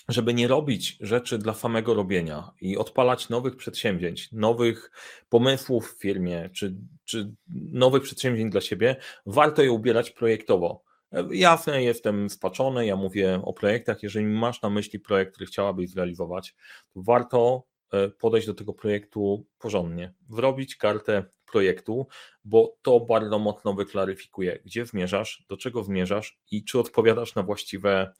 żeby 0.09 0.33
nie 0.33 0.47
robić 0.47 0.97
rzeczy 0.99 1.37
dla 1.37 1.53
samego 1.53 1.93
robienia 1.93 2.51
i 2.61 2.77
odpalać 2.77 3.29
nowych 3.29 3.55
przedsięwzięć, 3.55 4.31
nowych 4.31 4.91
pomysłów 5.29 5.93
w 5.93 6.01
firmie, 6.01 6.49
czy, 6.53 6.75
czy 7.05 7.33
nowych 7.71 8.03
przedsięwzięć 8.03 8.51
dla 8.51 8.61
siebie, 8.61 8.95
warto 9.25 9.61
je 9.61 9.71
ubierać 9.71 10.11
projektowo. 10.11 10.83
Jasne, 11.31 11.83
jestem 11.83 12.29
spaczony, 12.29 12.85
ja 12.85 12.95
mówię 12.95 13.41
o 13.43 13.53
projektach. 13.53 14.03
Jeżeli 14.03 14.25
masz 14.25 14.61
na 14.61 14.69
myśli 14.69 14.99
projekt, 14.99 15.31
który 15.33 15.45
chciałabyś 15.45 15.89
zrealizować, 15.89 16.55
to 16.93 17.01
warto 17.01 17.63
e, 17.67 17.70
podejść 18.19 18.47
do 18.47 18.53
tego 18.53 18.73
projektu 18.73 19.45
porządnie, 19.59 20.13
wrobić 20.29 20.75
kartę 20.75 21.23
projektu, 21.51 22.07
bo 22.45 22.77
to 22.81 22.99
bardzo 22.99 23.39
mocno 23.39 23.73
wyklaryfikuje, 23.73 24.59
gdzie 24.65 24.85
zmierzasz, 24.85 25.45
do 25.49 25.57
czego 25.57 25.83
zmierzasz 25.83 26.39
i 26.51 26.63
czy 26.63 26.79
odpowiadasz 26.79 27.35
na 27.35 27.43
właściwe 27.43 28.13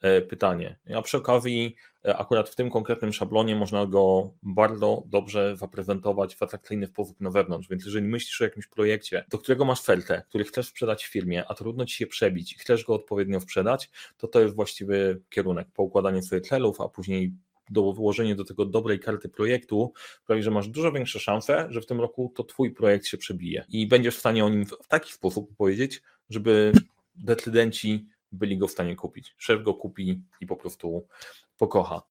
E, 0.00 0.20
pytanie. 0.20 0.78
A 0.96 1.02
przy 1.02 1.16
okazji, 1.16 1.76
e, 2.04 2.16
akurat 2.16 2.48
w 2.48 2.54
tym 2.54 2.70
konkretnym 2.70 3.12
szablonie 3.12 3.56
można 3.56 3.86
go 3.86 4.34
bardzo 4.42 5.02
dobrze 5.06 5.56
zaprezentować 5.56 6.36
w 6.36 6.42
atrakcyjny 6.42 6.86
sposób 6.86 7.20
na 7.20 7.30
wewnątrz. 7.30 7.68
Więc 7.68 7.84
jeżeli 7.84 8.06
myślisz 8.06 8.40
o 8.40 8.44
jakimś 8.44 8.66
projekcie, 8.66 9.24
do 9.30 9.38
którego 9.38 9.64
masz 9.64 9.82
feltę, 9.82 10.22
który 10.28 10.44
chcesz 10.44 10.66
sprzedać 10.68 11.04
w 11.04 11.12
firmie, 11.12 11.44
a 11.48 11.54
trudno 11.54 11.84
ci 11.84 11.94
się 11.96 12.06
przebić 12.06 12.52
i 12.52 12.58
chcesz 12.58 12.84
go 12.84 12.94
odpowiednio 12.94 13.40
sprzedać, 13.40 13.90
to 14.16 14.28
to 14.28 14.40
jest 14.40 14.54
właściwy 14.54 15.22
kierunek. 15.30 15.68
Poukładanie 15.74 16.22
swoich 16.22 16.42
celów, 16.42 16.80
a 16.80 16.88
później 16.88 17.32
do 17.70 17.92
włożenia 17.92 18.34
do 18.34 18.44
tego 18.44 18.64
dobrej 18.64 19.00
karty 19.00 19.28
projektu, 19.28 19.92
sprawi, 20.22 20.42
że 20.42 20.50
masz 20.50 20.68
dużo 20.68 20.92
większe 20.92 21.20
szanse, 21.20 21.66
że 21.70 21.80
w 21.80 21.86
tym 21.86 22.00
roku 22.00 22.32
to 22.36 22.44
twój 22.44 22.70
projekt 22.70 23.06
się 23.06 23.18
przebije 23.18 23.64
i 23.68 23.86
będziesz 23.86 24.16
w 24.16 24.20
stanie 24.20 24.44
o 24.44 24.48
nim 24.48 24.66
w 24.66 24.88
taki 24.88 25.12
sposób 25.12 25.56
powiedzieć, 25.56 26.02
żeby 26.30 26.72
decydenci 27.16 28.06
byli 28.32 28.58
go 28.58 28.68
w 28.68 28.70
stanie 28.70 28.96
kupić. 28.96 29.34
Szef 29.38 29.62
go 29.62 29.74
kupi 29.74 30.22
i 30.40 30.46
po 30.46 30.56
prostu 30.56 31.06
pokocha. 31.58 32.02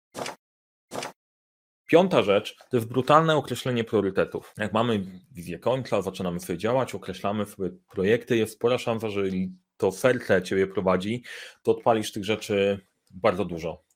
Piąta 1.87 2.23
rzecz 2.23 2.57
to 2.69 2.77
jest 2.77 2.87
brutalne 2.87 3.35
określenie 3.35 3.83
priorytetów. 3.83 4.53
Jak 4.57 4.73
mamy 4.73 5.05
wizję 5.31 5.59
końca, 5.59 6.01
zaczynamy 6.01 6.39
sobie 6.39 6.59
działać, 6.59 6.95
określamy 6.95 7.45
sobie 7.45 7.69
projekty, 7.89 8.37
jest 8.37 8.53
spora 8.53 8.77
szansa, 8.77 9.09
że 9.09 9.19
jeżeli 9.19 9.51
to 9.77 9.91
serce 9.91 10.41
Ciebie 10.41 10.67
prowadzi, 10.67 11.23
to 11.63 11.71
odpalisz 11.71 12.11
tych 12.11 12.25
rzeczy 12.25 12.79
bardzo 13.11 13.45
dużo. 13.45 13.86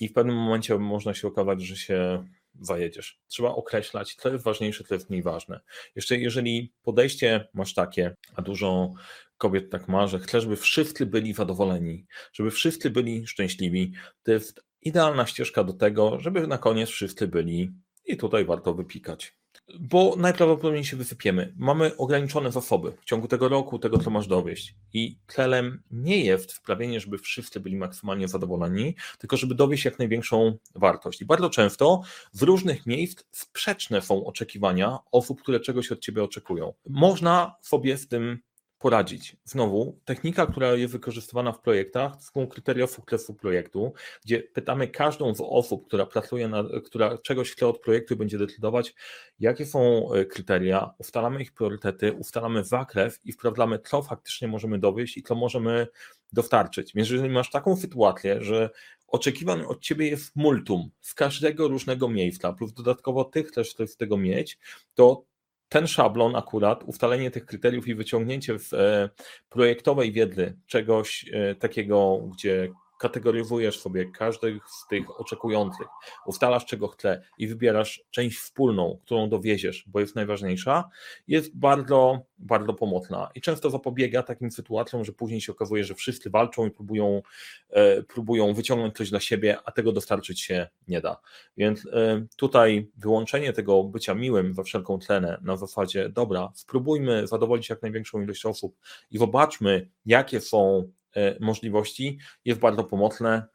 I 0.00 0.08
w 0.08 0.12
pewnym 0.12 0.36
momencie 0.36 0.78
można 0.78 1.14
się 1.14 1.28
okazać, 1.28 1.62
że 1.62 1.76
się 1.76 2.24
zajedziesz. 2.60 3.20
Trzeba 3.28 3.48
określać, 3.48 4.14
co 4.14 4.28
jest 4.28 4.44
ważniejsze, 4.44 4.84
co 4.84 4.94
jest 4.94 5.10
mniej 5.10 5.22
ważne. 5.22 5.60
Jeszcze 5.96 6.18
jeżeli 6.18 6.72
podejście 6.82 7.48
masz 7.54 7.74
takie, 7.74 8.16
a 8.36 8.42
dużo 8.42 8.92
kobiet 9.38 9.70
tak 9.70 9.88
ma, 9.88 10.06
że 10.06 10.18
chce, 10.18 10.40
żeby 10.40 10.56
wszyscy 10.56 11.06
byli 11.06 11.32
zadowoleni, 11.34 12.06
żeby 12.32 12.50
wszyscy 12.50 12.90
byli 12.90 13.26
szczęśliwi. 13.26 13.92
To 14.22 14.32
jest 14.32 14.64
idealna 14.80 15.26
ścieżka 15.26 15.64
do 15.64 15.72
tego, 15.72 16.20
żeby 16.20 16.46
na 16.46 16.58
koniec 16.58 16.88
wszyscy 16.88 17.28
byli 17.28 17.72
i 18.04 18.16
tutaj 18.16 18.44
warto 18.44 18.74
wypikać. 18.74 19.36
Bo 19.80 20.14
najprawdopodobniej 20.16 20.84
się 20.84 20.96
wysypiemy. 20.96 21.54
Mamy 21.56 21.96
ograniczone 21.96 22.52
zasoby 22.52 22.92
w 23.00 23.04
ciągu 23.04 23.28
tego 23.28 23.48
roku, 23.48 23.78
tego 23.78 23.98
co 23.98 24.10
masz 24.10 24.26
dowieść. 24.26 24.74
I 24.92 25.18
celem 25.28 25.82
nie 25.90 26.24
jest 26.24 26.52
sprawienie, 26.52 27.00
żeby 27.00 27.18
wszyscy 27.18 27.60
byli 27.60 27.76
maksymalnie 27.76 28.28
zadowoleni, 28.28 28.96
tylko 29.18 29.36
żeby 29.36 29.54
dowieść 29.54 29.84
jak 29.84 29.98
największą 29.98 30.58
wartość. 30.74 31.22
I 31.22 31.24
bardzo 31.24 31.50
często 31.50 32.02
z 32.32 32.42
różnych 32.42 32.86
miejsc 32.86 33.24
sprzeczne 33.30 34.02
są 34.02 34.24
oczekiwania 34.24 34.98
osób, 35.12 35.42
które 35.42 35.60
czegoś 35.60 35.92
od 35.92 36.00
ciebie 36.00 36.24
oczekują. 36.24 36.72
Można 36.88 37.54
sobie 37.60 37.98
z 37.98 38.08
tym 38.08 38.38
poradzić. 38.82 39.36
Znowu, 39.44 39.98
technika, 40.04 40.46
która 40.46 40.72
jest 40.72 40.92
wykorzystywana 40.92 41.52
w 41.52 41.60
projektach, 41.60 42.16
to 42.16 42.22
są 42.22 42.46
kryteria 42.46 42.86
sukcesu 42.86 43.34
projektu, 43.34 43.92
gdzie 44.24 44.40
pytamy 44.40 44.88
każdą 44.88 45.34
z 45.34 45.40
osób, 45.40 45.86
która 45.86 46.06
pracuje, 46.06 46.48
na, 46.48 46.64
która 46.84 47.18
czegoś 47.18 47.50
chce 47.50 47.68
od 47.68 47.80
projektu 47.80 48.14
i 48.14 48.16
będzie 48.16 48.38
decydować, 48.38 48.94
jakie 49.40 49.66
są 49.66 50.12
e, 50.12 50.24
kryteria, 50.24 50.94
ustalamy 50.98 51.42
ich 51.42 51.52
priorytety, 51.52 52.12
ustalamy 52.12 52.64
zakres 52.64 53.20
i 53.24 53.32
sprawdzamy, 53.32 53.78
co 53.78 54.02
faktycznie 54.02 54.48
możemy 54.48 54.78
dowieść 54.78 55.16
i 55.16 55.22
co 55.22 55.34
możemy 55.34 55.86
dostarczyć. 56.32 56.92
Więc 56.94 57.10
jeżeli 57.10 57.30
masz 57.30 57.50
taką 57.50 57.76
sytuację, 57.76 58.42
że 58.42 58.70
oczekiwań 59.06 59.62
od 59.62 59.80
ciebie 59.80 60.08
jest 60.08 60.36
multum 60.36 60.90
z 61.00 61.14
każdego 61.14 61.68
różnego 61.68 62.08
miejsca, 62.08 62.52
plus 62.52 62.72
dodatkowo 62.72 63.24
ty 63.24 63.44
chcesz 63.44 63.74
coś 63.74 63.90
z 63.90 63.96
tego 63.96 64.16
mieć, 64.16 64.58
to 64.94 65.24
ten 65.72 65.86
szablon 65.86 66.36
akurat, 66.36 66.84
ustalenie 66.84 67.30
tych 67.30 67.46
kryteriów 67.46 67.88
i 67.88 67.94
wyciągnięcie 67.94 68.58
w 68.58 68.74
e, 68.74 69.10
projektowej 69.48 70.12
wiedzy 70.12 70.56
czegoś 70.66 71.26
e, 71.32 71.54
takiego, 71.54 72.18
gdzie 72.32 72.68
kategoryzujesz 73.02 73.80
sobie 73.80 74.10
każdych 74.10 74.68
z 74.68 74.86
tych 74.86 75.20
oczekujących, 75.20 75.86
ustalasz 76.26 76.66
czego 76.66 76.88
chce 76.88 77.22
i 77.38 77.46
wybierasz 77.46 78.04
część 78.10 78.38
wspólną, 78.38 78.98
którą 79.04 79.28
dowieziesz, 79.28 79.84
bo 79.86 80.00
jest 80.00 80.16
najważniejsza, 80.16 80.88
jest 81.28 81.56
bardzo, 81.56 82.20
bardzo 82.38 82.74
pomocna 82.74 83.30
i 83.34 83.40
często 83.40 83.70
zapobiega 83.70 84.22
takim 84.22 84.50
sytuacjom, 84.50 85.04
że 85.04 85.12
później 85.12 85.40
się 85.40 85.52
okazuje, 85.52 85.84
że 85.84 85.94
wszyscy 85.94 86.30
walczą 86.30 86.66
i 86.66 86.70
próbują, 86.70 87.22
e, 87.70 88.02
próbują 88.02 88.54
wyciągnąć 88.54 88.96
coś 88.96 89.10
dla 89.10 89.20
siebie, 89.20 89.58
a 89.64 89.72
tego 89.72 89.92
dostarczyć 89.92 90.40
się 90.40 90.68
nie 90.88 91.00
da. 91.00 91.16
Więc 91.56 91.86
e, 91.86 92.26
tutaj 92.36 92.90
wyłączenie 92.96 93.52
tego 93.52 93.84
bycia 93.84 94.14
miłym 94.14 94.54
za 94.54 94.62
wszelką 94.62 94.98
cenę 94.98 95.38
na 95.42 95.56
zasadzie, 95.56 96.08
dobra, 96.08 96.52
spróbujmy 96.54 97.26
zadowolić 97.26 97.68
jak 97.68 97.82
największą 97.82 98.22
ilość 98.22 98.46
osób 98.46 98.76
i 99.10 99.18
zobaczmy, 99.18 99.88
jakie 100.06 100.40
są 100.40 100.92
możliwości 101.40 102.18
jest 102.44 102.60
bardzo 102.60 102.84
pomocne. 102.84 103.46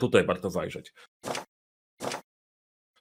Tutaj 0.00 0.26
warto 0.26 0.50
zajrzeć. 0.50 0.92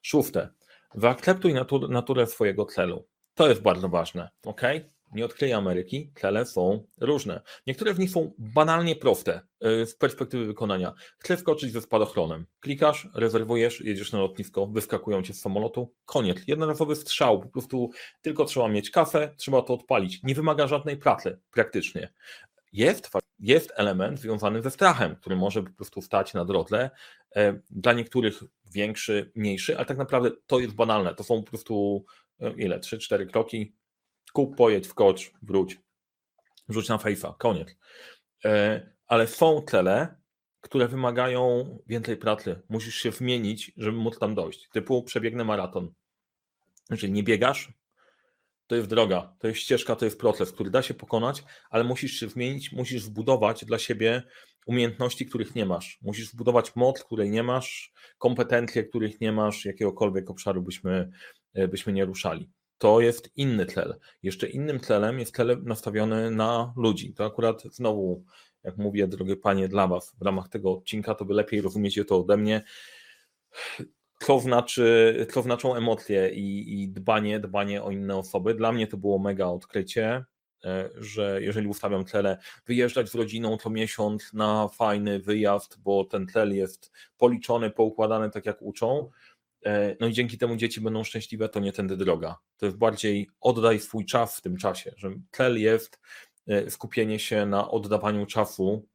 Szóste. 0.01 0.50
Wyakceptuj 0.96 1.53
natur 1.53 1.89
naturę 1.89 2.27
swojego 2.27 2.65
celu. 2.65 3.08
To 3.34 3.50
jest 3.50 3.62
bardzo 3.62 3.89
ważne. 3.89 4.29
ok? 4.46 4.62
Nie 5.12 5.25
odkryję 5.25 5.58
Ameryki, 5.58 6.12
cele 6.15 6.46
są 6.46 6.88
różne. 7.01 7.41
Niektóre 7.67 7.94
z 7.94 8.00
nich 8.00 8.12
są 8.12 8.34
banalnie 8.38 8.96
proste 8.96 9.41
e, 9.62 9.86
z 9.86 9.96
perspektywy 9.96 10.46
wykonania. 10.46 10.94
Chcę 11.20 11.38
wskoczyć 11.38 11.72
ze 11.72 11.82
spadochronem. 11.82 12.46
Klikasz, 12.60 13.08
rezerwujesz, 13.13 13.82
jedziesz 13.82 14.12
na 14.12 14.20
lotnisko, 14.20 14.67
wyskakują 14.67 15.24
cię 15.24 15.34
z 15.34 15.41
samolotu. 15.41 15.94
Koniec. 16.05 16.38
Jednorazowy 16.48 16.96
strzał. 16.96 17.39
Po 17.39 17.50
prostu 17.50 17.89
tylko 18.22 18.46
trzeba 18.46 18.67
mieć 18.67 18.89
kafę, 18.89 19.34
trzeba 19.38 19.62
to 19.62 19.74
odpalić. 19.74 20.24
Nie 20.24 20.36
wymaga 20.36 20.67
żadnej 20.67 20.98
pracy 20.98 21.39
praktycznie 21.51 22.13
jest, 22.75 23.10
jest 23.39 23.74
element 23.75 24.20
związany 24.20 24.62
ze 24.62 24.72
strachem, 24.72 25.15
który 25.15 25.36
może 25.36 25.63
po 25.63 25.72
prostu 25.72 26.01
stać 26.01 26.34
na 26.34 26.46
drodze. 26.46 26.89
E, 27.36 27.60
dla 27.70 27.94
niektórych 27.94 28.44
większy, 28.65 29.32
mniejszy, 29.36 29.77
ale 29.77 29.86
tak 29.86 29.98
naprawdę 29.98 30.32
to 30.48 30.60
jest 30.60 30.75
banalne. 30.75 31.15
To 31.15 31.24
są 31.24 31.44
po 31.44 31.50
prostu 31.50 32.05
e, 32.39 32.51
ile? 32.51 32.79
3-4 32.79 33.32
kroki. 33.32 33.75
Kup, 34.34 34.55
pojedź, 34.55 34.88
wkocz, 34.88 35.32
wróć. 35.41 35.79
Wrzuć 36.70 36.89
na 36.89 36.98
fejsa, 36.98 37.36
koniec. 37.39 37.75
E, 38.46 38.82
ale 39.08 39.27
są 39.27 39.62
cele, 39.62 40.15
które 40.62 40.88
wymagają 40.88 41.77
więcej 41.88 42.17
pracy. 42.17 42.62
Musisz 42.70 42.96
się 42.96 43.12
zmienić, 43.12 43.72
żeby 43.77 43.98
móc 43.98 44.20
tam 44.20 44.36
dojść. 44.36 44.70
Typu 44.70 45.03
przebiegnę 45.03 45.44
maraton. 45.44 45.94
Jeżeli 46.89 47.13
nie 47.13 47.24
biegasz, 47.24 47.74
to 48.67 48.75
jest 48.75 48.88
droga, 48.88 49.36
to 49.39 49.48
jest 49.48 49.60
ścieżka, 49.60 49.95
to 49.95 50.05
jest 50.05 50.19
proces, 50.19 50.51
który 50.51 50.69
da 50.69 50.81
się 50.81 50.93
pokonać, 50.93 51.43
ale 51.69 51.84
musisz 51.84 52.12
się 52.12 52.29
zmienić, 52.29 52.72
musisz 52.72 53.03
zbudować 53.03 53.65
dla 53.65 53.79
siebie 53.79 54.24
umiejętności, 54.65 55.25
których 55.25 55.55
nie 55.55 55.65
masz. 55.65 56.00
Musisz 56.01 56.29
zbudować 56.29 56.75
moc, 56.75 57.03
której 57.03 57.29
nie 57.29 57.43
masz, 57.43 57.93
kompetencje, 58.17 58.84
których 58.84 59.22
nie 59.22 59.31
masz, 59.31 59.65
jakiegokolwiek 59.65 60.29
obszaru 60.29 60.62
byśmy, 60.62 61.12
e, 61.53 61.67
byśmy 61.67 61.93
nie 61.93 62.05
ruszali. 62.05 62.50
To 62.77 63.01
jest 63.01 63.29
inny 63.36 63.65
cel. 63.65 64.00
Jeszcze 64.24 64.48
innym 64.48 64.79
celem 64.79 65.19
jest 65.19 65.36
cel 65.36 65.63
nastawiony 65.63 66.31
na 66.31 66.74
ludzi. 66.77 67.13
To 67.13 67.25
akurat 67.25 67.63
znowu, 67.63 68.25
jak 68.63 68.77
mówię, 68.77 69.07
drogie 69.07 69.36
panie, 69.36 69.67
dla 69.67 69.88
Was 69.88 70.15
w 70.19 70.22
ramach 70.22 70.50
tego 70.50 70.72
odcinka, 70.72 71.15
to 71.15 71.25
by 71.25 71.34
lepiej 71.34 71.62
rozumiecie 71.62 72.05
to 72.05 72.19
ode 72.19 72.38
mnie 72.38 72.63
co, 74.19 74.39
znaczy, 74.39 75.27
co 75.34 75.41
znaczą 75.41 75.75
emocje 75.75 76.29
i, 76.29 76.81
i 76.81 76.89
dbanie, 76.89 77.39
dbanie 77.39 77.84
o 77.84 77.91
inne 77.91 78.17
osoby. 78.17 78.55
Dla 78.55 78.72
mnie 78.72 78.88
to 78.88 78.98
było 78.98 79.19
mega 79.19 79.48
odkrycie, 79.48 80.25
e, 80.65 80.89
że 80.95 81.41
jeżeli 81.41 81.67
ustawiam 81.67 82.05
cele, 82.05 82.38
wyjeżdżać 82.65 83.10
z 83.10 83.15
rodziną 83.15 83.57
co 83.57 83.69
miesiąc 83.69 84.34
na 84.34 84.67
fajny 84.67 85.19
wyjazd, 85.19 85.79
bo 85.79 86.03
ten 86.03 86.27
cel 86.27 86.55
jest 86.55 86.91
policzony, 87.17 87.72
poukładany 87.72 88.29
tak 88.29 88.45
jak 88.45 88.62
uczą, 88.62 89.10
e, 89.65 89.95
no 90.00 90.07
i 90.07 90.13
dzięki 90.13 90.38
temu 90.38 90.55
dzieci 90.55 90.81
będą 90.81 91.03
szczęśliwe, 91.03 91.50
to 91.50 91.60
nie 91.60 91.74
tędy 91.74 91.98
droga. 91.98 92.38
To 92.57 92.65
jest 92.65 92.77
bardziej 92.77 93.29
oddaj 93.41 93.79
swój 93.79 94.05
czas 94.05 94.38
w 94.38 94.41
tym 94.41 94.57
czasie, 94.57 94.93
że 94.98 95.12
cel 95.31 95.62
jest 95.62 96.00
e, 96.48 96.69
skupienie 96.69 97.19
się 97.19 97.45
na 97.45 97.72
oddawaniu 97.72 98.25
czasu 98.25 98.88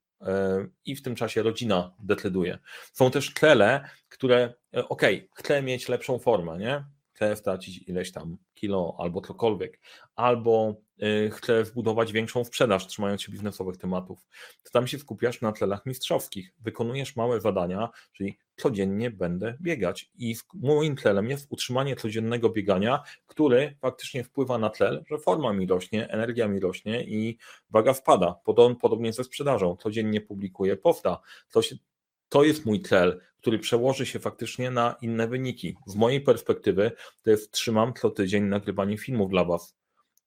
i 0.84 0.96
w 0.96 1.02
tym 1.02 1.14
czasie 1.14 1.42
rodzina 1.42 1.94
decyduje. 1.98 2.58
Są 2.92 3.10
też 3.10 3.32
cele, 3.34 3.84
które, 4.08 4.54
e, 4.74 4.88
ok, 4.88 5.02
chcę 5.34 5.62
mieć 5.62 5.88
lepszą 5.88 6.18
formę, 6.18 6.58
nie? 6.58 6.84
Chcę 7.12 7.36
stracić 7.36 7.88
ileś 7.88 8.12
tam 8.12 8.38
kilo 8.60 8.96
albo 8.98 9.20
cokolwiek, 9.20 9.80
albo 10.16 10.74
y, 11.02 11.30
chcę 11.30 11.64
zbudować 11.64 12.12
większą 12.12 12.44
sprzedaż, 12.44 12.86
trzymając 12.86 13.22
się 13.22 13.32
biznesowych 13.32 13.76
tematów, 13.76 14.26
to 14.62 14.70
tam 14.70 14.86
się 14.86 14.98
skupiasz 14.98 15.40
na 15.40 15.52
celach 15.52 15.86
mistrzowskich. 15.86 16.52
Wykonujesz 16.60 17.16
małe 17.16 17.40
zadania, 17.40 17.88
czyli 18.12 18.38
codziennie 18.56 19.10
będę 19.10 19.56
biegać. 19.60 20.10
I 20.18 20.36
moim 20.54 20.96
celem 20.96 21.30
jest 21.30 21.46
utrzymanie 21.50 21.96
codziennego 21.96 22.50
biegania, 22.50 23.02
który 23.26 23.76
faktycznie 23.80 24.24
wpływa 24.24 24.58
na 24.58 24.70
cel, 24.70 25.04
że 25.10 25.18
forma 25.18 25.52
mi 25.52 25.66
rośnie, 25.66 26.08
energia 26.08 26.48
mi 26.48 26.60
rośnie 26.60 27.04
i 27.04 27.38
waga 27.70 27.92
wpada. 27.92 28.40
Podobnie 28.80 29.12
ze 29.12 29.24
sprzedażą. 29.24 29.76
Codziennie 29.76 30.20
publikuję 30.20 30.76
posta. 30.76 31.20
To 32.30 32.44
jest 32.44 32.66
mój 32.66 32.82
cel, 32.82 33.20
który 33.38 33.58
przełoży 33.58 34.06
się 34.06 34.18
faktycznie 34.18 34.70
na 34.70 34.96
inne 35.02 35.28
wyniki. 35.28 35.76
Z 35.86 35.94
mojej 35.94 36.20
perspektywy 36.20 36.92
to 37.22 37.30
jest 37.30 37.52
trzymam 37.52 37.94
co 37.94 38.10
tydzień 38.10 38.44
nagrywanie 38.44 38.98
filmów 38.98 39.30
dla 39.30 39.44
Was, 39.44 39.76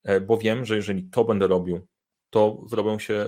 e, 0.03 0.21
bo 0.21 0.37
wiem, 0.37 0.65
że 0.65 0.75
jeżeli 0.75 1.03
to 1.03 1.23
będę 1.23 1.47
robił, 1.47 1.87
to 2.29 2.63
zrobią 2.67 2.99
się, 2.99 3.25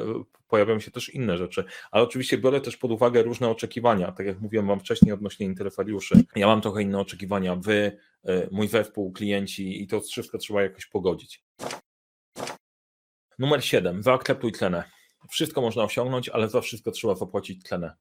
pojawią 0.48 0.80
się 0.80 0.92
też 0.92 1.10
inne 1.10 1.38
rzeczy. 1.38 1.64
Ale 1.92 2.04
oczywiście 2.04 2.38
biorę 2.38 2.62
też 2.62 2.78
pod 2.78 2.92
uwagę 2.92 3.24
różne 3.24 3.50
oczekiwania. 3.50 4.12
Tak 4.12 4.26
jak 4.26 4.42
mówiłem 4.42 4.68
Wam 4.68 4.80
wcześniej 4.80 5.14
odnośnie 5.14 5.46
interesariuszy, 5.46 6.24
ja 6.36 6.48
mam 6.48 6.62
trochę 6.62 6.82
inne 6.82 7.00
oczekiwania. 7.00 7.56
Wy, 7.56 7.98
e, 8.24 8.48
mój 8.52 8.68
zespół, 8.68 9.12
klienci 9.12 9.84
i 9.84 9.88
to 9.88 10.02
wszystko 10.02 10.38
trzeba 10.38 10.62
jakoś 10.62 10.86
pogodzić. 10.86 11.44
Numer 13.40 13.66
7. 13.66 14.02
Wyakceptuj 14.02 14.52
cenę. 14.52 14.84
Wszystko 15.30 15.62
można 15.62 15.84
osiągnąć, 15.84 16.30
ale 16.30 16.50
za 16.50 16.62
wszystko 16.62 16.92
trzeba 16.92 17.16
zapłacić 17.16 17.64
cenę 17.64 17.96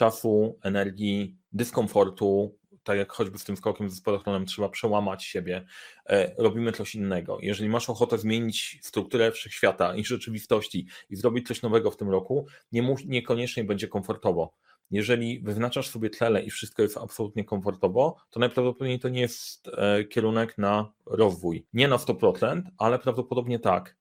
czasu, 0.00 0.58
energii, 0.62 1.36
dyskomfortu, 1.52 2.58
tak 2.82 2.98
jak 2.98 3.12
choćby 3.12 3.38
z 3.38 3.44
tym 3.44 3.56
skokiem 3.56 3.90
ze 3.90 3.96
spadochronem 3.96 4.46
trzeba 4.46 4.68
przełamać 4.68 5.24
siebie, 5.24 5.66
e, 6.06 6.34
robimy 6.38 6.72
coś 6.72 6.94
innego. 6.94 7.38
Jeżeli 7.40 7.68
masz 7.68 7.90
ochotę 7.90 8.18
zmienić 8.18 8.78
strukturę 8.82 9.32
wszechświata 9.32 9.96
i 9.96 10.04
rzeczywistości 10.04 10.86
i 11.10 11.16
zrobić 11.16 11.48
coś 11.48 11.62
nowego 11.62 11.90
w 11.90 11.96
tym 11.96 12.10
roku, 12.10 12.46
nie 12.72 12.82
mu, 12.82 12.96
niekoniecznie 13.06 13.64
będzie 13.64 13.88
komfortowo. 13.88 14.54
Jeżeli 14.90 15.40
wyznaczasz 15.40 15.88
sobie 15.88 16.10
cele 16.10 16.42
i 16.42 16.50
wszystko 16.50 16.82
jest 16.82 16.96
absolutnie 16.96 17.44
komfortowo, 17.44 18.16
to 18.30 18.40
najprawdopodobniej 18.40 18.98
to 18.98 19.08
nie 19.08 19.20
jest 19.20 19.68
e, 19.68 20.04
kierunek 20.04 20.58
na 20.58 20.92
rozwój. 21.06 21.66
Nie 21.72 21.88
na 21.88 21.96
100%, 21.96 22.62
ale 22.78 22.98
prawdopodobnie 22.98 23.58
tak. 23.58 23.96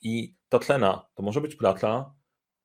I 0.00 0.34
ta 0.48 0.58
tlena 0.58 1.06
to 1.14 1.22
może 1.22 1.40
być 1.40 1.54
praca, 1.54 2.14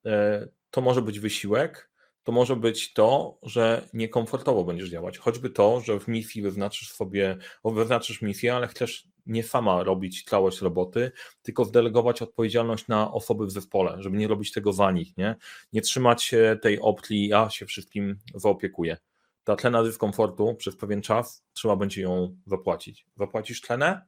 e, 0.06 0.47
to 0.71 0.82
może 0.82 1.02
być 1.02 1.19
wysiłek, 1.19 1.88
to 2.28 2.32
może 2.32 2.56
być 2.56 2.94
to, 2.94 3.38
że 3.44 3.88
niekomfortowo 3.94 4.63
będziesz 4.63 4.90
działać. 4.90 5.18
Choćby 5.18 5.50
to, 5.50 5.82
że 5.82 6.00
w 6.00 6.08
misji 6.08 6.42
wyznaczysz 6.42 6.92
sobie, 6.92 7.38
wyznaczysz 7.66 8.22
misję, 8.22 8.56
ale 8.56 8.68
chcesz 8.68 9.08
nie 9.26 9.44
sama 9.44 9.84
robić 9.84 10.24
całość 10.24 10.62
roboty, 10.62 11.12
tylko 11.42 11.66
zdelegować 11.66 12.22
odpowiedzialność 12.22 12.88
na 12.88 13.13
osoby 13.13 13.46
w 13.46 13.52
zespole, 13.52 13.96
żeby 14.00 14.18
nie 14.18 14.28
robić 14.28 14.52
tego 14.52 14.74
za 14.74 14.92
nich, 14.92 15.18
nie? 15.18 15.36
Nie 15.74 15.82
trzymać 15.82 16.24
się 16.24 16.58
tej 16.62 16.80
opcji, 16.80 17.28
ja 17.28 17.50
się 17.50 17.66
wszystkim 17.66 18.20
zaopiekuję. 18.36 18.98
Ta 19.44 19.56
tlena 19.56 19.84
dyskomfortu 19.84 20.56
przez 20.56 20.76
pewien 20.76 21.02
czas 21.02 21.44
trzeba 21.54 21.76
będzie 21.76 22.02
ją 22.02 22.38
zapłacić. 22.46 23.06
Zapłacisz 23.18 23.62
tlenę, 23.62 24.02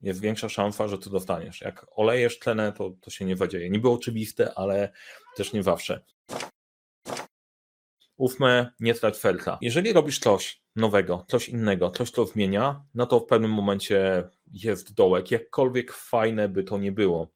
jest 0.00 0.20
większa 0.20 0.48
szansa, 0.48 0.88
że 0.88 0.98
to 0.98 1.10
dostaniesz. 1.10 1.60
Jak 1.60 1.86
olejesz 1.90 2.38
tlenę, 2.38 2.72
to, 2.72 2.90
to 3.00 3.10
się 3.10 3.24
nie 3.24 3.36
zadzieje. 3.36 3.70
Niby 3.70 3.90
oczywiste, 3.90 4.54
ale 4.54 4.92
też 5.36 5.52
nie 5.52 5.62
zawsze. 5.62 6.00
Ufmy, 8.18 8.66
nie 8.80 8.94
trać 8.94 9.18
felka. 9.18 9.58
Jeżeli 9.60 9.92
robisz 9.92 10.18
coś 10.18 10.62
nowego, 10.76 11.24
coś 11.28 11.48
innego, 11.48 11.90
coś, 11.90 12.10
co 12.10 12.26
zmienia, 12.26 12.84
no 12.94 13.06
to 13.06 13.20
w 13.20 13.26
pewnym 13.26 13.50
momencie 13.50 14.28
jest 14.52 14.94
dołek, 14.94 15.30
jakkolwiek 15.30 15.92
fajne 15.92 16.48
by 16.48 16.64
to 16.64 16.78
nie 16.78 16.92
było. 16.92 17.28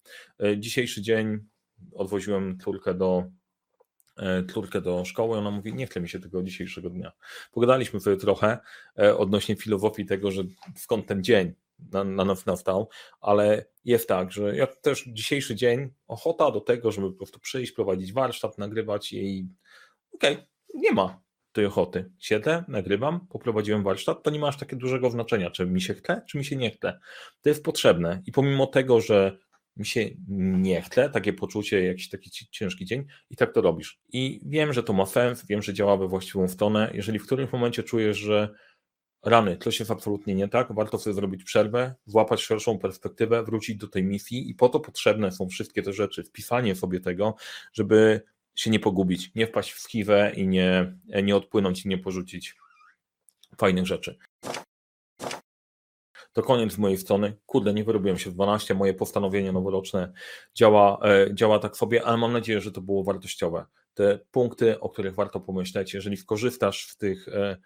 E, 0.43 0.59
dzisiejszy 0.59 1.03
dzień 1.03 1.39
odwoziłem 1.95 2.59
córkę 2.59 2.95
do 2.95 3.25
córkę 4.53 4.81
do 4.81 5.05
szkoły, 5.05 5.39
ona 5.39 5.51
mówi, 5.51 5.75
nie 5.75 5.87
chce 5.87 6.01
mi 6.01 6.09
się 6.09 6.21
tego 6.21 6.43
dzisiejszego 6.43 6.91
dnia. 6.91 7.13
Pogadaliśmy 7.53 8.01
sobie 8.01 8.17
trochę 8.17 8.59
e, 8.99 9.17
odnośnie 9.17 9.57
filozofii 9.57 10.07
tego, 10.07 10.31
że 10.31 10.43
skąd 10.77 11.07
ten 11.07 11.25
dzień 11.25 11.53
na, 11.93 12.05
na 12.05 12.25
nas 12.25 12.47
nastał, 12.47 12.89
ale 13.21 13.65
jest 13.85 14.09
tak, 14.09 14.33
że 14.33 14.57
ja 14.57 14.67
też 14.67 15.05
dzisiejszy 15.07 15.55
dzień, 15.55 15.91
ochota 16.07 16.51
do 16.51 16.61
tego, 16.61 16.93
żeby 16.93 17.11
po 17.11 17.17
prostu 17.17 17.41
przyjść, 17.41 17.73
prowadzić 17.73 18.13
warsztat, 18.13 18.59
nagrywać 18.59 19.13
jej, 19.13 19.49
okej, 20.13 20.33
okay, 20.33 20.52
nie 20.75 20.93
ma 20.93 21.23
tej 21.53 21.67
ochoty. 21.67 22.11
Siedzę, 22.19 22.65
nagrywam, 22.69 23.27
poprowadziłem 23.27 23.83
warsztat, 23.83 24.23
to 24.23 24.31
nie 24.31 24.39
ma 24.39 24.49
aż 24.49 24.57
takiego 24.59 24.81
dużego 24.81 25.11
znaczenia, 25.11 25.51
czy 25.51 25.67
mi 25.67 25.81
się 25.81 25.95
chce, 25.95 26.23
czy 26.29 26.39
mi 26.39 26.45
się 26.45 26.57
nie 26.57 26.71
chce. 26.71 26.99
To 27.43 27.49
jest 27.49 27.65
potrzebne 27.65 28.23
i 28.27 28.33
pomimo 28.33 28.67
tego, 28.67 29.01
że 29.01 29.39
mi 29.77 29.87
się 29.87 30.11
nie 30.29 30.83
chce, 30.83 31.11
takie 31.11 31.33
poczucie, 31.33 31.85
jakiś 31.85 32.09
taki 32.09 32.31
ciężki 32.31 32.85
dzień 32.85 33.05
i 33.31 33.37
tak 33.37 33.55
to 33.55 33.61
robisz. 33.61 34.01
I 34.13 34.41
wiem, 34.47 34.73
że 34.73 34.83
to 34.83 34.93
ma 34.93 35.07
sens, 35.07 35.47
wiem, 35.47 35.63
że 35.63 35.75
działa 35.75 35.97
we 35.97 36.09
właściwą 36.09 36.49
stronę. 36.49 36.91
Jeżeli 36.95 37.19
w 37.19 37.27
którymś 37.27 37.53
momencie 37.53 37.83
czujesz, 37.83 38.19
że 38.19 38.55
rany, 39.25 39.57
coś 39.57 39.79
jest 39.79 39.91
absolutnie 39.91 40.35
nie 40.35 40.49
tak, 40.49 40.75
warto 40.75 40.99
sobie 40.99 41.15
zrobić 41.15 41.45
przerwę, 41.45 41.95
złapać 42.07 42.43
szerszą 42.43 42.79
perspektywę, 42.79 43.43
wrócić 43.43 43.77
do 43.77 43.89
tej 43.89 44.05
misji 44.05 44.51
i 44.51 44.55
po 44.55 44.69
to 44.69 44.81
potrzebne 44.81 45.33
są 45.33 45.49
wszystkie 45.49 45.83
te 45.83 45.93
rzeczy, 45.93 46.25
wpisanie 46.25 46.75
sobie 46.75 47.01
tego, 47.01 47.35
żeby 47.73 48.23
się 48.55 48.71
nie 48.71 48.81
pogubić, 48.81 49.35
nie 49.35 49.47
wpaść 49.47 49.73
w 49.73 49.81
schiwę 49.81 50.33
i 50.37 50.49
nie, 50.49 50.95
nie 51.23 51.37
odpłynąć 51.37 51.85
i 51.85 51.89
nie 51.89 51.99
porzucić 51.99 52.57
fajnych 53.57 53.87
rzeczy. 53.87 54.19
To 56.33 56.43
koniec 56.43 56.73
z 56.73 56.79
mojej 56.79 56.99
strony. 56.99 57.37
Kurde, 57.47 57.75
nie 57.75 57.85
wyrobiłem 57.85 58.19
się 58.19 58.31
w 58.31 58.35
12. 58.35 58.75
Moje 58.75 58.95
postanowienie 58.95 59.53
noworoczne 59.53 60.13
działa, 60.55 60.99
e, 61.05 61.35
działa 61.35 61.59
tak 61.59 61.77
sobie, 61.77 62.05
ale 62.05 62.17
mam 62.17 62.33
nadzieję, 62.33 62.61
że 62.61 62.73
to 62.73 62.81
było 62.81 63.05
wartościowe. 63.05 63.67
Te 63.95 64.19
punkty, 64.31 64.81
o 64.81 64.89
których 64.89 65.15
warto 65.15 65.41
pomyśleć, 65.41 65.95
jeżeli 65.95 66.17
skorzystasz 66.17 66.87
z 66.87 66.97
tych 66.97 67.29
e, 67.29 67.57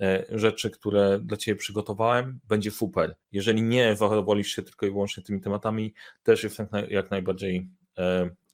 e, 0.00 0.24
rzeczy, 0.30 0.70
które 0.70 1.20
dla 1.22 1.36
Ciebie 1.36 1.58
przygotowałem, 1.58 2.40
będzie 2.48 2.70
super. 2.70 3.16
Jeżeli 3.32 3.62
nie 3.62 3.96
zadowolisz 3.96 4.48
się 4.48 4.62
tylko 4.62 4.86
i 4.86 4.90
wyłącznie 4.90 5.22
tymi 5.22 5.40
tematami, 5.40 5.94
też 6.22 6.44
jest 6.44 6.58
jak 6.88 7.10
najbardziej 7.10 7.68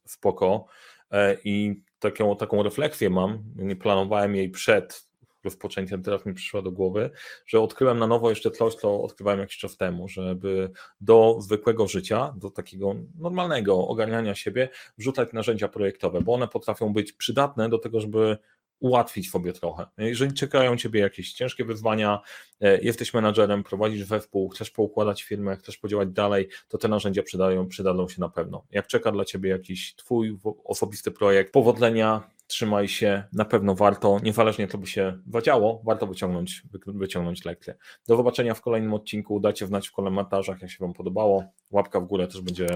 spoko. 0.05 0.67
E, 1.11 1.37
i 1.43 1.81
taką, 1.99 2.35
taką 2.35 2.63
refleksję 2.63 3.09
mam, 3.09 3.43
nie 3.55 3.75
planowałem 3.75 4.35
jej 4.35 4.49
przed 4.49 5.05
rozpoczęciem, 5.45 6.03
teraz 6.03 6.25
mi 6.25 6.33
przyszła 6.33 6.61
do 6.61 6.71
głowy, 6.71 7.09
że 7.45 7.61
odkryłem 7.61 7.99
na 7.99 8.07
nowo 8.07 8.29
jeszcze 8.29 8.51
coś, 8.51 8.75
co 8.75 9.03
odkrywałem 9.03 9.39
jakiś 9.39 9.57
czas 9.57 9.77
temu, 9.77 10.07
żeby 10.07 10.71
do 11.01 11.37
zwykłego 11.39 11.87
życia, 11.87 12.33
do 12.37 12.51
takiego 12.51 12.95
normalnego 13.19 13.87
ogarniania 13.87 14.35
siebie 14.35 14.69
wrzucać 14.97 15.33
narzędzia 15.33 15.67
projektowe, 15.67 16.21
bo 16.21 16.33
one 16.33 16.47
potrafią 16.47 16.93
być 16.93 17.13
przydatne 17.13 17.69
do 17.69 17.77
tego, 17.77 18.01
żeby 18.01 18.37
ułatwić 18.79 19.31
sobie 19.31 19.53
trochę. 19.53 19.85
Jeżeli 19.97 20.33
czekają 20.33 20.77
Ciebie 20.77 20.99
jakieś 20.99 21.33
ciężkie 21.33 21.65
wyzwania, 21.65 22.21
e, 22.61 22.81
jesteś 22.81 23.13
menadżerem, 23.13 23.63
prowadzisz 23.63 24.05
wespół, 24.05 24.49
chcesz 24.49 24.71
poukładać 24.71 25.23
firmę, 25.23 25.57
chcesz 25.57 25.77
podziałać 25.77 26.09
dalej, 26.09 26.47
to 26.67 26.77
te 26.77 26.87
narzędzia 26.87 27.23
przydają, 27.23 27.67
przydadzą 27.67 28.09
się 28.09 28.21
na 28.21 28.29
pewno. 28.29 28.65
Jak 28.71 28.87
czeka 28.87 29.11
dla 29.11 29.25
Ciebie 29.25 29.49
jakiś 29.49 29.95
Twój 29.95 30.37
osobisty 30.63 31.11
projekt, 31.11 31.53
powodzenia, 31.53 32.29
trzymaj 32.47 32.87
się, 32.87 33.23
na 33.33 33.45
pewno 33.45 33.75
warto, 33.75 34.19
niezależnie 34.23 34.67
co 34.67 34.77
by 34.77 34.87
się 34.87 35.19
wadziało, 35.27 35.81
warto 35.85 36.07
wyciągnąć, 36.07 36.63
wyciągnąć 36.85 37.45
lekcję. 37.45 37.75
Do 38.07 38.17
zobaczenia 38.17 38.53
w 38.53 38.61
kolejnym 38.61 38.93
odcinku, 38.93 39.39
dajcie 39.39 39.67
znać 39.67 39.87
w 39.87 39.91
komentarzach, 39.91 40.61
jak 40.61 40.71
się 40.71 40.77
Wam 40.79 40.93
podobało, 40.93 41.45
łapka 41.71 41.99
w 41.99 42.05
górę 42.05 42.27
też 42.27 42.41
będzie, 42.41 42.67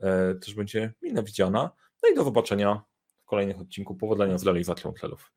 e, 0.00 0.34
też 0.34 0.54
będzie 0.54 0.92
mile 1.02 1.22
widziana, 1.22 1.70
no 2.02 2.08
i 2.08 2.14
do 2.14 2.24
zobaczenia 2.24 2.82
kolejnych 3.32 3.60
odcinku, 3.60 3.94
powodzenia 3.94 4.38
z 4.38 4.44
realizacją 4.44 4.92
celów. 4.92 5.32